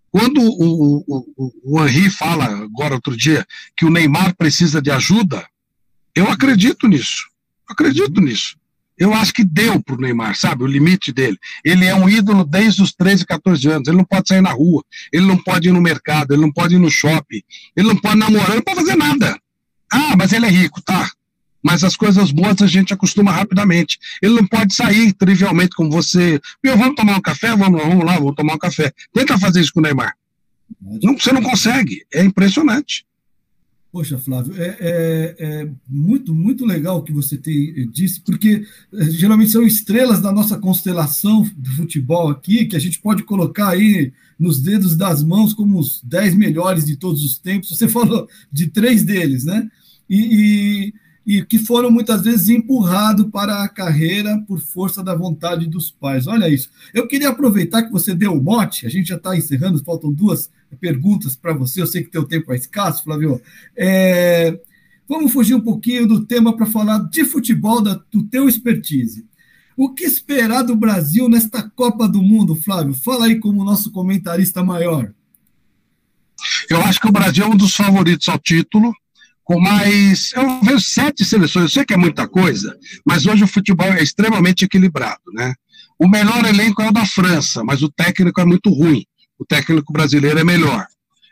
Quando 0.09 0.41
o, 0.41 1.03
o, 1.07 1.25
o, 1.37 1.51
o 1.63 1.85
Henri 1.85 2.09
fala, 2.09 2.45
agora 2.45 2.95
outro 2.95 3.15
dia, 3.15 3.45
que 3.75 3.85
o 3.85 3.91
Neymar 3.91 4.35
precisa 4.35 4.81
de 4.81 4.89
ajuda, 4.89 5.45
Eu 6.15 6.29
acredito 6.29 6.87
nisso. 6.87 7.27
Acredito 7.67 8.21
nisso. 8.21 8.55
Eu 8.97 9.13
acho 9.13 9.33
que 9.33 9.43
deu 9.43 9.81
para 9.81 9.95
o 9.95 9.97
Neymar, 9.97 10.35
sabe? 10.35 10.63
O 10.63 10.67
limite 10.67 11.11
dele. 11.11 11.37
Ele 11.63 11.85
é 11.85 11.93
um 11.93 12.07
ídolo 12.07 12.45
desde 12.45 12.81
os 12.81 12.93
13, 12.93 13.25
14 13.25 13.69
anos. 13.69 13.87
Ele 13.87 13.97
não 13.97 14.05
pode 14.05 14.27
sair 14.27 14.41
na 14.41 14.51
rua, 14.51 14.83
ele 15.11 15.25
não 15.25 15.37
pode 15.37 15.67
ir 15.67 15.71
no 15.71 15.81
mercado, 15.81 16.33
ele 16.33 16.41
não 16.41 16.51
pode 16.51 16.75
ir 16.75 16.79
no 16.79 16.89
shopping, 16.89 17.41
ele 17.75 17.87
não 17.87 17.97
pode 17.97 18.17
namorar, 18.17 18.49
ele 18.49 18.57
não 18.57 18.63
pode 18.63 18.79
fazer 18.79 18.95
nada. 18.95 19.37
Ah, 19.91 20.15
mas 20.17 20.31
ele 20.33 20.45
é 20.45 20.49
rico, 20.49 20.81
tá. 20.81 21.09
Mas 21.63 21.83
as 21.83 21.95
coisas 21.95 22.31
boas 22.31 22.61
a 22.61 22.67
gente 22.67 22.93
acostuma 22.93 23.31
rapidamente. 23.31 23.97
Ele 24.21 24.35
não 24.35 24.45
pode 24.45 24.73
sair 24.75 25.11
trivialmente 25.13 25.75
com 25.75 25.89
você. 25.89 26.39
Meu, 26.63 26.77
vamos 26.77 26.95
tomar 26.95 27.17
um 27.17 27.21
café? 27.21 27.55
Vamos, 27.55 27.81
vamos 27.81 28.05
lá, 28.05 28.13
vamos 28.19 28.35
tomar 28.35 28.53
um 28.53 28.59
café. 28.59 28.93
Tenta 29.11 29.37
fazer 29.39 29.61
isso 29.61 29.73
com 29.73 29.79
o 29.79 29.83
Neymar. 29.83 30.15
Não, 30.79 31.17
você 31.17 31.31
não 31.31 31.41
consegue. 31.41 32.05
É 32.13 32.23
impressionante. 32.23 33.03
Poxa, 33.95 34.17
Flávio, 34.17 34.61
é, 34.61 34.75
é, 34.77 35.35
é, 35.39 35.71
muito, 35.87 36.35
muito 36.35 36.65
legal 36.65 36.97
o 36.97 37.01
que 37.01 37.13
você 37.13 37.37
tem, 37.37 37.69
eh, 37.77 37.85
disse, 37.89 38.19
porque 38.19 38.67
eh, 38.93 39.09
geralmente 39.09 39.51
são 39.51 39.63
estrelas 39.63 40.19
da 40.19 40.33
nossa 40.33 40.57
constelação 40.57 41.49
do 41.55 41.71
futebol 41.71 42.27
aqui, 42.27 42.65
que 42.65 42.75
a 42.75 42.79
gente 42.79 42.99
pode 42.99 43.23
colocar 43.23 43.69
aí 43.69 44.11
nos 44.37 44.59
dedos 44.59 44.97
das 44.97 45.23
mãos 45.23 45.53
como 45.53 45.79
os 45.79 46.01
dez 46.03 46.35
melhores 46.35 46.85
de 46.85 46.97
todos 46.97 47.23
os 47.23 47.37
tempos. 47.37 47.69
Você 47.69 47.87
falou 47.87 48.27
de 48.51 48.67
três 48.67 49.01
deles, 49.01 49.45
né? 49.45 49.65
E, 50.09 50.19
e, 50.19 50.93
e 51.25 51.43
que 51.43 51.57
foram 51.57 51.89
muitas 51.89 52.21
vezes 52.21 52.49
empurrados 52.49 53.25
para 53.31 53.63
a 53.63 53.67
carreira 53.67 54.37
por 54.47 54.59
força 54.59 55.03
da 55.03 55.15
vontade 55.15 55.67
dos 55.67 55.89
pais. 55.89 56.27
Olha 56.27 56.47
isso. 56.47 56.69
Eu 56.93 57.07
queria 57.07 57.29
aproveitar 57.29 57.83
que 57.83 57.91
você 57.91 58.13
deu 58.13 58.33
o 58.33 58.41
mote, 58.41 58.85
a 58.85 58.89
gente 58.89 59.09
já 59.09 59.15
está 59.15 59.35
encerrando, 59.35 59.83
faltam 59.83 60.13
duas 60.13 60.49
perguntas 60.79 61.35
para 61.35 61.53
você. 61.53 61.81
Eu 61.81 61.87
sei 61.87 62.03
que 62.03 62.11
teu 62.11 62.25
tempo 62.25 62.53
é 62.53 62.55
escasso, 62.55 63.03
Flávio. 63.03 63.41
É, 63.75 64.59
vamos 65.07 65.31
fugir 65.33 65.55
um 65.55 65.61
pouquinho 65.61 66.07
do 66.07 66.25
tema 66.25 66.55
para 66.55 66.65
falar 66.67 66.99
de 67.09 67.25
futebol, 67.25 67.81
da, 67.81 67.99
do 68.11 68.23
teu 68.23 68.47
expertise. 68.47 69.25
O 69.75 69.93
que 69.93 70.03
esperar 70.03 70.61
do 70.61 70.75
Brasil 70.75 71.27
nesta 71.27 71.63
Copa 71.63 72.07
do 72.07 72.21
Mundo, 72.21 72.55
Flávio? 72.55 72.93
Fala 72.93 73.25
aí 73.25 73.39
como 73.39 73.65
nosso 73.65 73.91
comentarista 73.91 74.63
maior. 74.63 75.11
Eu 76.69 76.81
acho 76.81 76.99
que 76.99 77.07
o 77.07 77.11
Brasil 77.11 77.45
é 77.45 77.47
um 77.47 77.57
dos 77.57 77.75
favoritos 77.75 78.29
ao 78.29 78.37
título, 78.37 78.93
com 79.45 79.61
mais. 79.61 80.33
Eu 80.33 80.59
vejo 80.59 80.81
sete 80.81 81.23
seleções, 81.23 81.63
eu 81.63 81.69
sei 81.69 81.85
que 81.85 81.93
é 81.93 81.97
muita 81.97 82.27
coisa, 82.27 82.77
mas 83.05 83.25
hoje 83.25 83.45
o 83.45 83.47
futebol 83.47 83.87
é 83.87 84.03
extremamente 84.03 84.65
equilibrado, 84.65 85.21
né? 85.33 85.53
O 85.97 86.09
melhor 86.09 86.43
elenco 86.43 86.81
é 86.81 86.89
o 86.89 86.91
da 86.91 87.05
França, 87.05 87.63
mas 87.63 87.81
o 87.81 87.89
técnico 87.89 88.41
é 88.41 88.45
muito 88.45 88.69
ruim 88.69 89.05
o 89.39 89.45
técnico 89.45 89.91
brasileiro 89.91 90.39
é 90.39 90.43
melhor. 90.43 90.85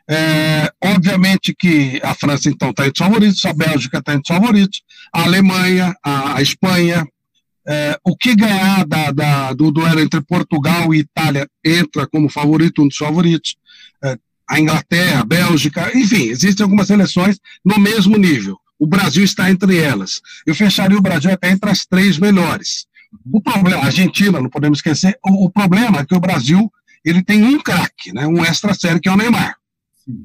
É, 0.10 0.70
obviamente 0.84 1.56
que 1.58 2.00
a 2.04 2.14
França, 2.14 2.50
então, 2.50 2.72
está 2.72 2.86
entre 2.86 3.02
os 3.02 3.08
favoritos, 3.08 3.46
a 3.46 3.54
Bélgica 3.54 4.00
está 4.00 4.14
entre 4.14 4.34
os 4.34 4.40
favoritos, 4.40 4.82
a 5.14 5.24
Alemanha, 5.24 5.96
a, 6.04 6.38
a 6.38 6.42
Espanha. 6.42 7.06
É, 7.66 7.98
o 8.04 8.18
que 8.18 8.36
ganhar 8.36 8.86
da, 8.86 9.10
da, 9.12 9.54
do 9.54 9.72
duelo 9.72 10.02
entre 10.02 10.22
Portugal 10.22 10.94
e 10.94 11.00
Itália 11.00 11.48
entra 11.66 12.06
como 12.06 12.28
favorito, 12.28 12.84
um 12.84 12.90
dos 12.90 12.98
favoritos. 12.98 13.56
É, 14.04 14.18
a 14.54 14.60
Inglaterra, 14.60 15.22
a 15.22 15.26
Bélgica, 15.26 15.98
enfim, 15.98 16.28
existem 16.28 16.64
algumas 16.64 16.86
seleções 16.86 17.40
no 17.66 17.80
mesmo 17.80 18.18
nível. 18.18 18.58
O 18.78 18.86
Brasil 18.86 19.24
está 19.24 19.50
entre 19.50 19.78
elas. 19.78 20.22
Eu 20.46 20.54
fecharia 20.54 20.98
o 20.98 21.02
Brasil 21.02 21.32
até 21.32 21.50
entre 21.50 21.72
as 21.72 21.86
três 21.86 22.20
melhores. 22.20 22.86
O 23.32 23.42
problema, 23.42 23.82
a 23.82 23.86
Argentina, 23.86 24.40
não 24.40 24.50
podemos 24.50 24.78
esquecer, 24.78 25.18
o, 25.26 25.46
o 25.46 25.50
problema 25.50 26.02
é 26.02 26.06
que 26.06 26.16
o 26.16 26.20
Brasil 26.20 26.72
ele 27.04 27.24
tem 27.24 27.44
um 27.44 27.60
craque, 27.60 28.14
né, 28.14 28.28
um 28.28 28.46
extra 28.46 28.74
sério, 28.76 29.02
que 29.02 29.10
é 29.10 29.12
o 29.12 29.18
Neymar. 29.18 29.56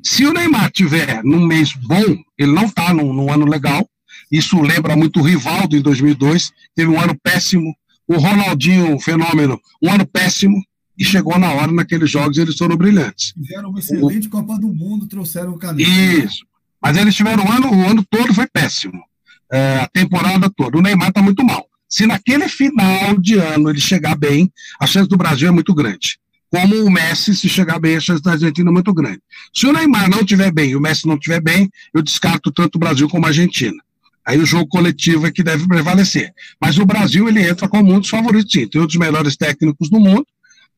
Se 0.05 0.27
o 0.27 0.33
Neymar 0.33 0.71
tiver 0.73 1.23
num 1.25 1.47
mês 1.47 1.73
bom, 1.73 2.17
ele 2.37 2.53
não 2.53 2.67
está 2.67 2.93
num, 2.93 3.13
num, 3.13 3.33
ano 3.33 3.47
legal. 3.47 3.89
Isso 4.31 4.61
lembra 4.61 4.95
muito 4.95 5.21
o 5.21 5.23
Rivaldo 5.23 5.75
em 5.75 5.81
2002, 5.81 6.53
teve 6.75 6.91
um 6.91 7.01
ano 7.01 7.19
péssimo. 7.23 7.75
O 8.07 8.17
Ronaldinho, 8.17 8.95
um 8.95 9.01
fenômeno, 9.01 9.61
um 9.83 9.91
ano 9.91 10.07
péssimo. 10.07 10.63
E 10.99 11.05
chegou 11.05 11.39
na 11.39 11.53
hora, 11.53 11.71
naqueles 11.71 12.11
jogos, 12.11 12.39
eles 12.39 12.57
foram 12.57 12.77
brilhantes. 12.77 13.33
Fizeram 13.35 13.71
uma 13.71 13.79
excelente 13.79 14.27
o... 14.27 14.31
Copa 14.31 14.59
do 14.59 14.69
Mundo, 14.69 15.07
trouxeram 15.07 15.53
o 15.53 15.59
caneta. 15.59 15.89
Isso. 15.89 16.45
Mas 16.83 16.97
eles 16.97 17.15
tiveram 17.15 17.45
um 17.45 17.53
ano, 17.53 17.73
o 17.73 17.89
ano 17.89 18.05
todo 18.09 18.35
foi 18.35 18.47
péssimo. 18.47 19.01
É, 19.51 19.79
a 19.79 19.89
temporada 19.89 20.51
toda. 20.51 20.77
O 20.77 20.83
Neymar 20.83 21.09
está 21.09 21.23
muito 21.23 21.45
mal. 21.45 21.67
Se 21.89 22.07
naquele 22.07 22.49
final 22.49 23.17
de 23.19 23.39
ano 23.39 23.71
ele 23.71 23.81
chegar 23.81 24.17
bem, 24.17 24.53
a 24.79 24.87
chance 24.87 25.09
do 25.09 25.17
Brasil 25.17 25.49
é 25.49 25.51
muito 25.51 25.75
grande 25.75 26.19
como 26.51 26.83
o 26.83 26.91
Messi, 26.91 27.35
se 27.35 27.49
chegar 27.49 27.79
bem, 27.79 27.97
a 27.97 28.01
chance 28.01 28.23
da 28.23 28.33
Argentina 28.33 28.71
é 28.71 28.73
muito 28.73 28.93
grande. 28.93 29.21
Se 29.55 29.67
o 29.67 29.73
Neymar 29.73 30.09
não 30.09 30.21
estiver 30.21 30.51
bem 30.51 30.71
e 30.71 30.77
o 30.77 30.81
Messi 30.81 31.07
não 31.07 31.15
estiver 31.15 31.41
bem, 31.41 31.71
eu 31.93 32.03
descarto 32.03 32.51
tanto 32.51 32.77
o 32.77 32.79
Brasil 32.79 33.09
como 33.09 33.27
a 33.27 33.29
Argentina. 33.29 33.77
Aí 34.25 34.39
o 34.39 34.47
jogo 34.47 34.67
coletivo 34.67 35.27
é 35.27 35.31
que 35.31 35.43
deve 35.43 35.67
prevalecer. 35.67 36.33
Mas 36.61 36.79
o 36.79 36.85
Brasil, 36.85 37.29
ele 37.29 37.47
entra 37.47 37.69
como 37.69 37.95
um 37.95 38.01
dos 38.01 38.11
favoritos, 38.11 38.53
sim. 38.53 38.67
Tem 38.67 38.81
um 38.81 38.87
dos 38.87 38.97
melhores 38.97 39.37
técnicos 39.37 39.89
do 39.89 39.99
mundo 40.01 40.27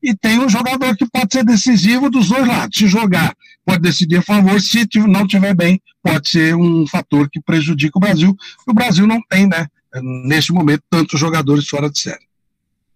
e 0.01 0.15
tem 0.15 0.39
um 0.39 0.49
jogador 0.49 0.95
que 0.95 1.05
pode 1.05 1.31
ser 1.31 1.43
decisivo 1.43 2.09
dos 2.09 2.29
dois 2.29 2.47
lados. 2.47 2.77
Se 2.77 2.87
jogar, 2.87 3.35
pode 3.65 3.81
decidir 3.81 4.17
a 4.17 4.21
favor. 4.21 4.59
Se 4.59 4.87
não 5.07 5.23
estiver 5.23 5.55
bem, 5.55 5.81
pode 6.01 6.29
ser 6.29 6.55
um 6.55 6.87
fator 6.87 7.29
que 7.29 7.41
prejudica 7.41 7.97
o 7.97 8.01
Brasil. 8.01 8.35
O 8.67 8.73
Brasil 8.73 9.05
não 9.05 9.21
tem, 9.29 9.47
né, 9.47 9.67
neste 10.25 10.51
momento, 10.51 10.83
tantos 10.89 11.19
jogadores 11.19 11.67
fora 11.67 11.89
de 11.89 11.99
série. 11.99 12.31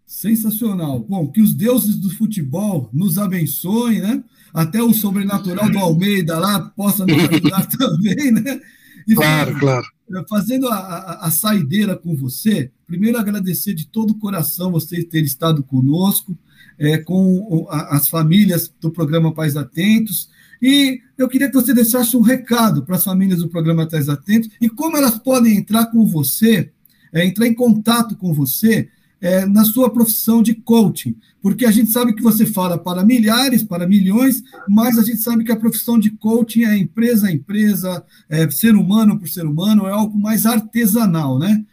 Sensacional. 0.05 0.99
Bom, 0.99 1.27
que 1.27 1.41
os 1.41 1.53
deuses 1.53 1.97
do 1.97 2.09
futebol 2.09 2.89
nos 2.93 3.17
abençoem, 3.17 4.01
né? 4.01 4.23
Até 4.53 4.81
o 4.81 4.93
sobrenatural 4.93 5.69
do 5.69 5.79
Almeida 5.79 6.39
lá 6.39 6.59
possa 6.61 7.05
nos 7.05 7.17
ajudar 7.17 7.65
também, 7.77 8.31
né? 8.31 8.61
E, 9.07 9.13
claro, 9.13 9.59
claro. 9.59 9.94
Fazendo 10.29 10.67
a, 10.67 10.75
a, 10.75 11.27
a, 11.27 11.31
saideira 11.31 11.95
com 11.95 12.15
você, 12.15 12.71
primeiro 12.85 13.17
agradecer 13.17 13.73
de 13.73 13.87
todo 13.87 14.11
o 14.11 14.19
coração 14.19 14.71
você 14.71 15.03
ter 15.03 15.23
estado 15.23 15.63
conosco, 15.63 16.37
é, 16.77 16.97
com 16.99 17.67
as 17.69 18.07
famílias 18.07 18.71
do 18.79 18.91
programa 18.91 19.33
Pais 19.33 19.57
Atentos. 19.57 20.29
E 20.61 21.01
eu 21.17 21.27
queria 21.27 21.47
que 21.47 21.55
você 21.55 21.73
deixasse 21.73 22.15
um 22.15 22.21
recado 22.21 22.85
para 22.85 22.97
as 22.97 23.03
famílias 23.03 23.39
do 23.39 23.49
programa 23.49 23.87
Pais 23.87 24.07
Atentos 24.07 24.49
e 24.61 24.69
como 24.69 24.95
elas 24.95 25.17
podem 25.17 25.57
entrar 25.57 25.87
com 25.87 26.05
você, 26.05 26.71
é, 27.11 27.25
entrar 27.25 27.47
em 27.47 27.53
contato 27.53 28.15
com 28.15 28.33
você 28.33 28.89
é, 29.21 29.45
na 29.45 29.63
sua 29.63 29.89
profissão 29.89 30.43
de 30.43 30.53
coaching, 30.53 31.15
porque 31.41 31.65
a 31.65 31.71
gente 31.71 31.91
sabe 31.91 32.13
que 32.13 32.21
você 32.21 32.45
fala 32.45 32.77
para 32.77 33.03
milhares, 33.03 33.63
para 33.63 33.87
milhões, 33.87 34.43
mas 34.67 34.97
a 34.97 35.03
gente 35.03 35.17
sabe 35.17 35.43
que 35.43 35.51
a 35.51 35.55
profissão 35.55 35.97
de 35.97 36.11
coaching 36.11 36.63
é 36.63 36.77
empresa 36.77 37.27
a 37.27 37.31
empresa, 37.31 38.03
é 38.29 38.49
ser 38.49 38.75
humano 38.75 39.17
por 39.19 39.27
ser 39.27 39.45
humano, 39.45 39.87
é 39.87 39.91
algo 39.91 40.17
mais 40.17 40.45
artesanal, 40.45 41.39
né? 41.39 41.63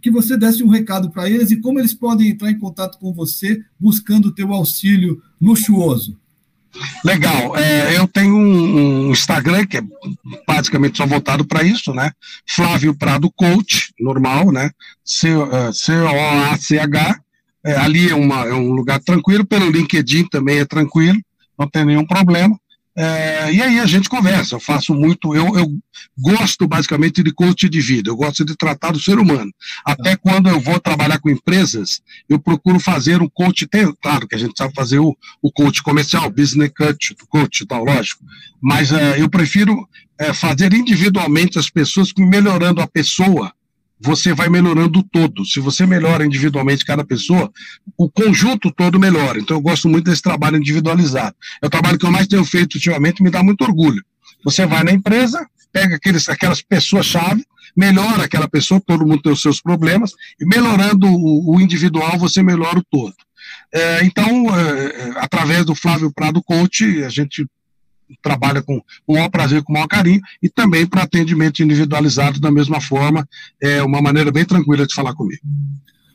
Que 0.00 0.10
você 0.10 0.36
desse 0.36 0.62
um 0.64 0.68
recado 0.68 1.10
para 1.10 1.30
eles 1.30 1.50
e 1.50 1.60
como 1.60 1.78
eles 1.78 1.94
podem 1.94 2.30
entrar 2.30 2.50
em 2.50 2.58
contato 2.58 2.98
com 2.98 3.12
você 3.12 3.62
buscando 3.78 4.26
o 4.26 4.32
teu 4.32 4.52
auxílio 4.52 5.22
luxuoso. 5.40 6.16
Legal. 7.04 7.56
É, 7.56 7.96
eu 7.96 8.06
tenho 8.06 8.36
um, 8.36 8.57
Instagram 9.10 9.66
que 9.66 9.78
é 9.78 9.82
basicamente 10.46 10.98
só 10.98 11.06
voltado 11.06 11.44
para 11.44 11.62
isso, 11.62 11.92
né? 11.92 12.12
Flávio 12.48 12.94
Prado 12.94 13.30
Coach, 13.30 13.92
normal, 13.98 14.52
né? 14.52 14.70
C-O-A-C-H. 15.04 17.20
É, 17.64 17.76
ali 17.76 18.10
é, 18.10 18.14
uma, 18.14 18.46
é 18.46 18.54
um 18.54 18.72
lugar 18.72 19.00
tranquilo. 19.00 19.44
Pelo 19.44 19.70
LinkedIn 19.70 20.28
também 20.28 20.58
é 20.58 20.64
tranquilo, 20.64 21.18
não 21.58 21.68
tem 21.68 21.84
nenhum 21.84 22.06
problema. 22.06 22.58
É, 23.00 23.52
e 23.52 23.62
aí 23.62 23.78
a 23.78 23.86
gente 23.86 24.08
conversa, 24.08 24.56
eu 24.56 24.60
faço 24.60 24.92
muito, 24.92 25.32
eu, 25.32 25.56
eu 25.56 25.72
gosto 26.18 26.66
basicamente 26.66 27.22
de 27.22 27.30
coach 27.32 27.68
de 27.68 27.80
vida, 27.80 28.10
eu 28.10 28.16
gosto 28.16 28.44
de 28.44 28.56
tratar 28.56 28.90
do 28.90 28.98
ser 28.98 29.20
humano. 29.20 29.52
Até 29.84 30.16
quando 30.16 30.48
eu 30.48 30.58
vou 30.58 30.80
trabalhar 30.80 31.20
com 31.20 31.30
empresas, 31.30 32.02
eu 32.28 32.40
procuro 32.40 32.80
fazer 32.80 33.22
um 33.22 33.28
coach, 33.28 33.68
claro 34.02 34.26
que 34.26 34.34
a 34.34 34.38
gente 34.38 34.58
sabe 34.58 34.74
fazer 34.74 34.98
o, 34.98 35.16
o 35.40 35.52
coach 35.52 35.80
comercial, 35.80 36.28
business 36.28 36.72
coach, 36.76 37.14
coach 37.28 37.64
tal, 37.66 37.84
lógico, 37.84 38.24
mas 38.60 38.90
é, 38.90 39.22
eu 39.22 39.30
prefiro 39.30 39.88
é, 40.18 40.32
fazer 40.32 40.74
individualmente 40.74 41.56
as 41.56 41.70
pessoas, 41.70 42.12
melhorando 42.18 42.80
a 42.80 42.86
pessoa, 42.88 43.52
você 44.00 44.32
vai 44.32 44.48
melhorando 44.48 45.00
o 45.00 45.02
todo. 45.02 45.44
Se 45.44 45.60
você 45.60 45.86
melhora 45.86 46.24
individualmente 46.24 46.84
cada 46.84 47.04
pessoa, 47.04 47.50
o 47.96 48.10
conjunto 48.10 48.70
todo 48.70 48.98
melhora. 48.98 49.38
Então 49.38 49.56
eu 49.56 49.60
gosto 49.60 49.88
muito 49.88 50.04
desse 50.04 50.22
trabalho 50.22 50.56
individualizado. 50.56 51.34
É 51.62 51.66
o 51.66 51.70
trabalho 51.70 51.98
que 51.98 52.06
eu 52.06 52.10
mais 52.10 52.26
tenho 52.26 52.44
feito 52.44 52.74
ultimamente, 52.74 53.22
me 53.22 53.30
dá 53.30 53.42
muito 53.42 53.62
orgulho. 53.62 54.02
Você 54.44 54.66
vai 54.66 54.84
na 54.84 54.92
empresa, 54.92 55.46
pega 55.72 55.96
aqueles, 55.96 56.28
aquelas 56.28 56.62
pessoas-chave, 56.62 57.44
melhora 57.76 58.24
aquela 58.24 58.48
pessoa, 58.48 58.80
todo 58.80 59.06
mundo 59.06 59.22
tem 59.22 59.32
os 59.32 59.42
seus 59.42 59.60
problemas, 59.60 60.12
e 60.40 60.46
melhorando 60.46 61.06
o, 61.06 61.56
o 61.56 61.60
individual, 61.60 62.18
você 62.18 62.42
melhora 62.42 62.78
o 62.78 62.84
todo. 62.84 63.14
É, 63.72 64.04
então, 64.04 64.46
é, 64.56 64.86
é 64.86 65.12
através 65.16 65.64
do 65.64 65.74
Flávio 65.74 66.12
Prado 66.12 66.42
Coach, 66.42 67.04
a 67.04 67.08
gente 67.08 67.46
trabalha 68.22 68.62
com 68.62 68.82
o 69.06 69.14
maior 69.14 69.28
prazer, 69.28 69.62
com 69.62 69.72
o 69.72 69.74
maior 69.74 69.88
carinho, 69.88 70.20
e 70.42 70.48
também 70.48 70.86
para 70.86 71.02
atendimento 71.02 71.62
individualizado 71.62 72.40
da 72.40 72.50
mesma 72.50 72.80
forma, 72.80 73.28
é 73.60 73.82
uma 73.82 74.00
maneira 74.00 74.30
bem 74.30 74.44
tranquila 74.44 74.86
de 74.86 74.94
falar 74.94 75.14
comigo. 75.14 75.42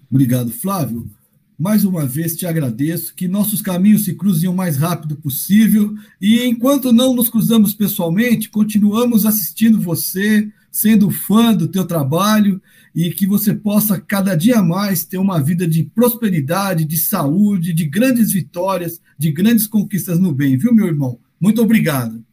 Obrigado, 0.10 0.52
Flávio. 0.52 1.10
Mais 1.58 1.86
uma 1.86 2.06
vez 2.06 2.36
te 2.36 2.46
agradeço, 2.46 3.14
que 3.16 3.28
nossos 3.28 3.62
caminhos 3.62 4.06
se 4.06 4.16
cruzem 4.16 4.50
o 4.50 4.56
mais 4.56 4.78
rápido 4.78 5.16
possível, 5.16 5.94
e 6.20 6.44
enquanto 6.44 6.92
não 6.92 7.16
nos 7.16 7.30
cruzamos 7.30 7.74
pessoalmente, 7.74 8.50
continuamos 8.50 9.26
assistindo 9.26 9.80
você, 9.80 10.52
sendo 10.74 11.12
fã 11.12 11.54
do 11.54 11.68
teu 11.68 11.86
trabalho 11.86 12.60
e 12.96 13.12
que 13.12 13.28
você 13.28 13.54
possa 13.54 14.00
cada 14.00 14.36
dia 14.36 14.62
mais 14.64 15.06
ter 15.06 15.20
uma 15.20 15.40
vida 15.40 15.68
de 15.68 15.84
prosperidade, 15.84 16.84
de 16.84 16.98
saúde, 16.98 17.74
de 17.74 17.86
grandes 17.86 18.32
vitórias, 18.32 19.00
de 19.18 19.32
grandes 19.32 19.68
conquistas 19.68 20.20
no 20.20 20.34
bem, 20.34 20.58
viu, 20.58 20.74
meu 20.74 20.88
irmão? 20.88 21.20
Muito 21.44 21.62
obrigado. 21.62 22.24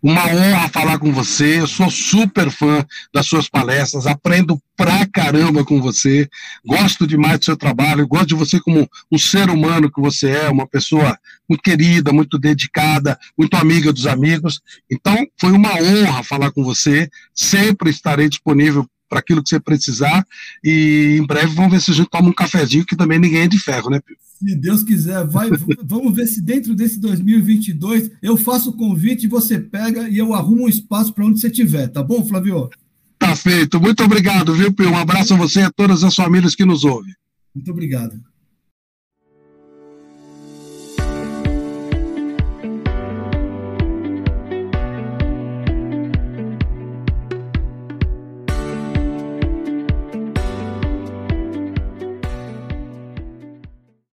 Uma 0.00 0.24
honra 0.28 0.68
falar 0.68 1.00
com 1.00 1.12
você. 1.12 1.58
Eu 1.58 1.66
sou 1.66 1.90
super 1.90 2.48
fã 2.48 2.86
das 3.12 3.26
suas 3.26 3.48
palestras, 3.48 4.06
aprendo 4.06 4.56
pra 4.76 5.04
caramba 5.04 5.64
com 5.64 5.82
você. 5.82 6.28
Gosto 6.64 7.08
demais 7.08 7.40
do 7.40 7.44
seu 7.46 7.56
trabalho, 7.56 8.06
gosto 8.06 8.28
de 8.28 8.34
você 8.36 8.60
como 8.60 8.88
um 9.10 9.18
ser 9.18 9.50
humano 9.50 9.90
que 9.90 10.00
você 10.00 10.30
é, 10.30 10.48
uma 10.48 10.64
pessoa 10.64 11.18
muito 11.48 11.60
querida, 11.60 12.12
muito 12.12 12.38
dedicada, 12.38 13.18
muito 13.36 13.56
amiga 13.56 13.92
dos 13.92 14.06
amigos. 14.06 14.60
Então, 14.88 15.26
foi 15.36 15.50
uma 15.50 15.74
honra 15.74 16.22
falar 16.22 16.52
com 16.52 16.62
você. 16.62 17.10
Sempre 17.34 17.90
estarei 17.90 18.28
disponível 18.28 18.88
para 19.14 19.20
aquilo 19.20 19.42
que 19.42 19.48
você 19.48 19.60
precisar. 19.60 20.26
E 20.62 21.18
em 21.20 21.24
breve 21.24 21.54
vamos 21.54 21.70
ver 21.70 21.80
se 21.80 21.92
a 21.92 21.94
gente 21.94 22.10
toma 22.10 22.28
um 22.28 22.32
cafezinho, 22.32 22.84
que 22.84 22.96
também 22.96 23.18
ninguém 23.18 23.42
é 23.42 23.48
de 23.48 23.58
ferro, 23.58 23.88
né, 23.88 24.00
Pio? 24.04 24.16
Se 24.20 24.56
Deus 24.56 24.82
quiser, 24.82 25.24
vai, 25.24 25.48
vamos 25.84 26.12
ver 26.14 26.26
se 26.26 26.40
dentro 26.40 26.74
desse 26.74 26.98
2022 26.98 28.10
eu 28.20 28.36
faço 28.36 28.70
o 28.70 28.76
convite, 28.76 29.28
você 29.28 29.58
pega 29.58 30.08
e 30.08 30.18
eu 30.18 30.34
arrumo 30.34 30.64
um 30.64 30.68
espaço 30.68 31.12
para 31.12 31.24
onde 31.24 31.40
você 31.40 31.46
estiver, 31.46 31.86
tá 31.86 32.02
bom, 32.02 32.24
Flávio? 32.26 32.68
Tá 33.18 33.36
feito. 33.36 33.80
Muito 33.80 34.02
obrigado, 34.02 34.52
viu, 34.52 34.72
Pio? 34.72 34.90
Um 34.90 34.98
abraço 34.98 35.34
a 35.34 35.36
você 35.36 35.60
e 35.60 35.64
a 35.64 35.70
todas 35.70 36.02
as 36.02 36.14
famílias 36.14 36.56
que 36.56 36.64
nos 36.64 36.84
ouvem. 36.84 37.14
Muito 37.54 37.70
obrigado. 37.70 38.20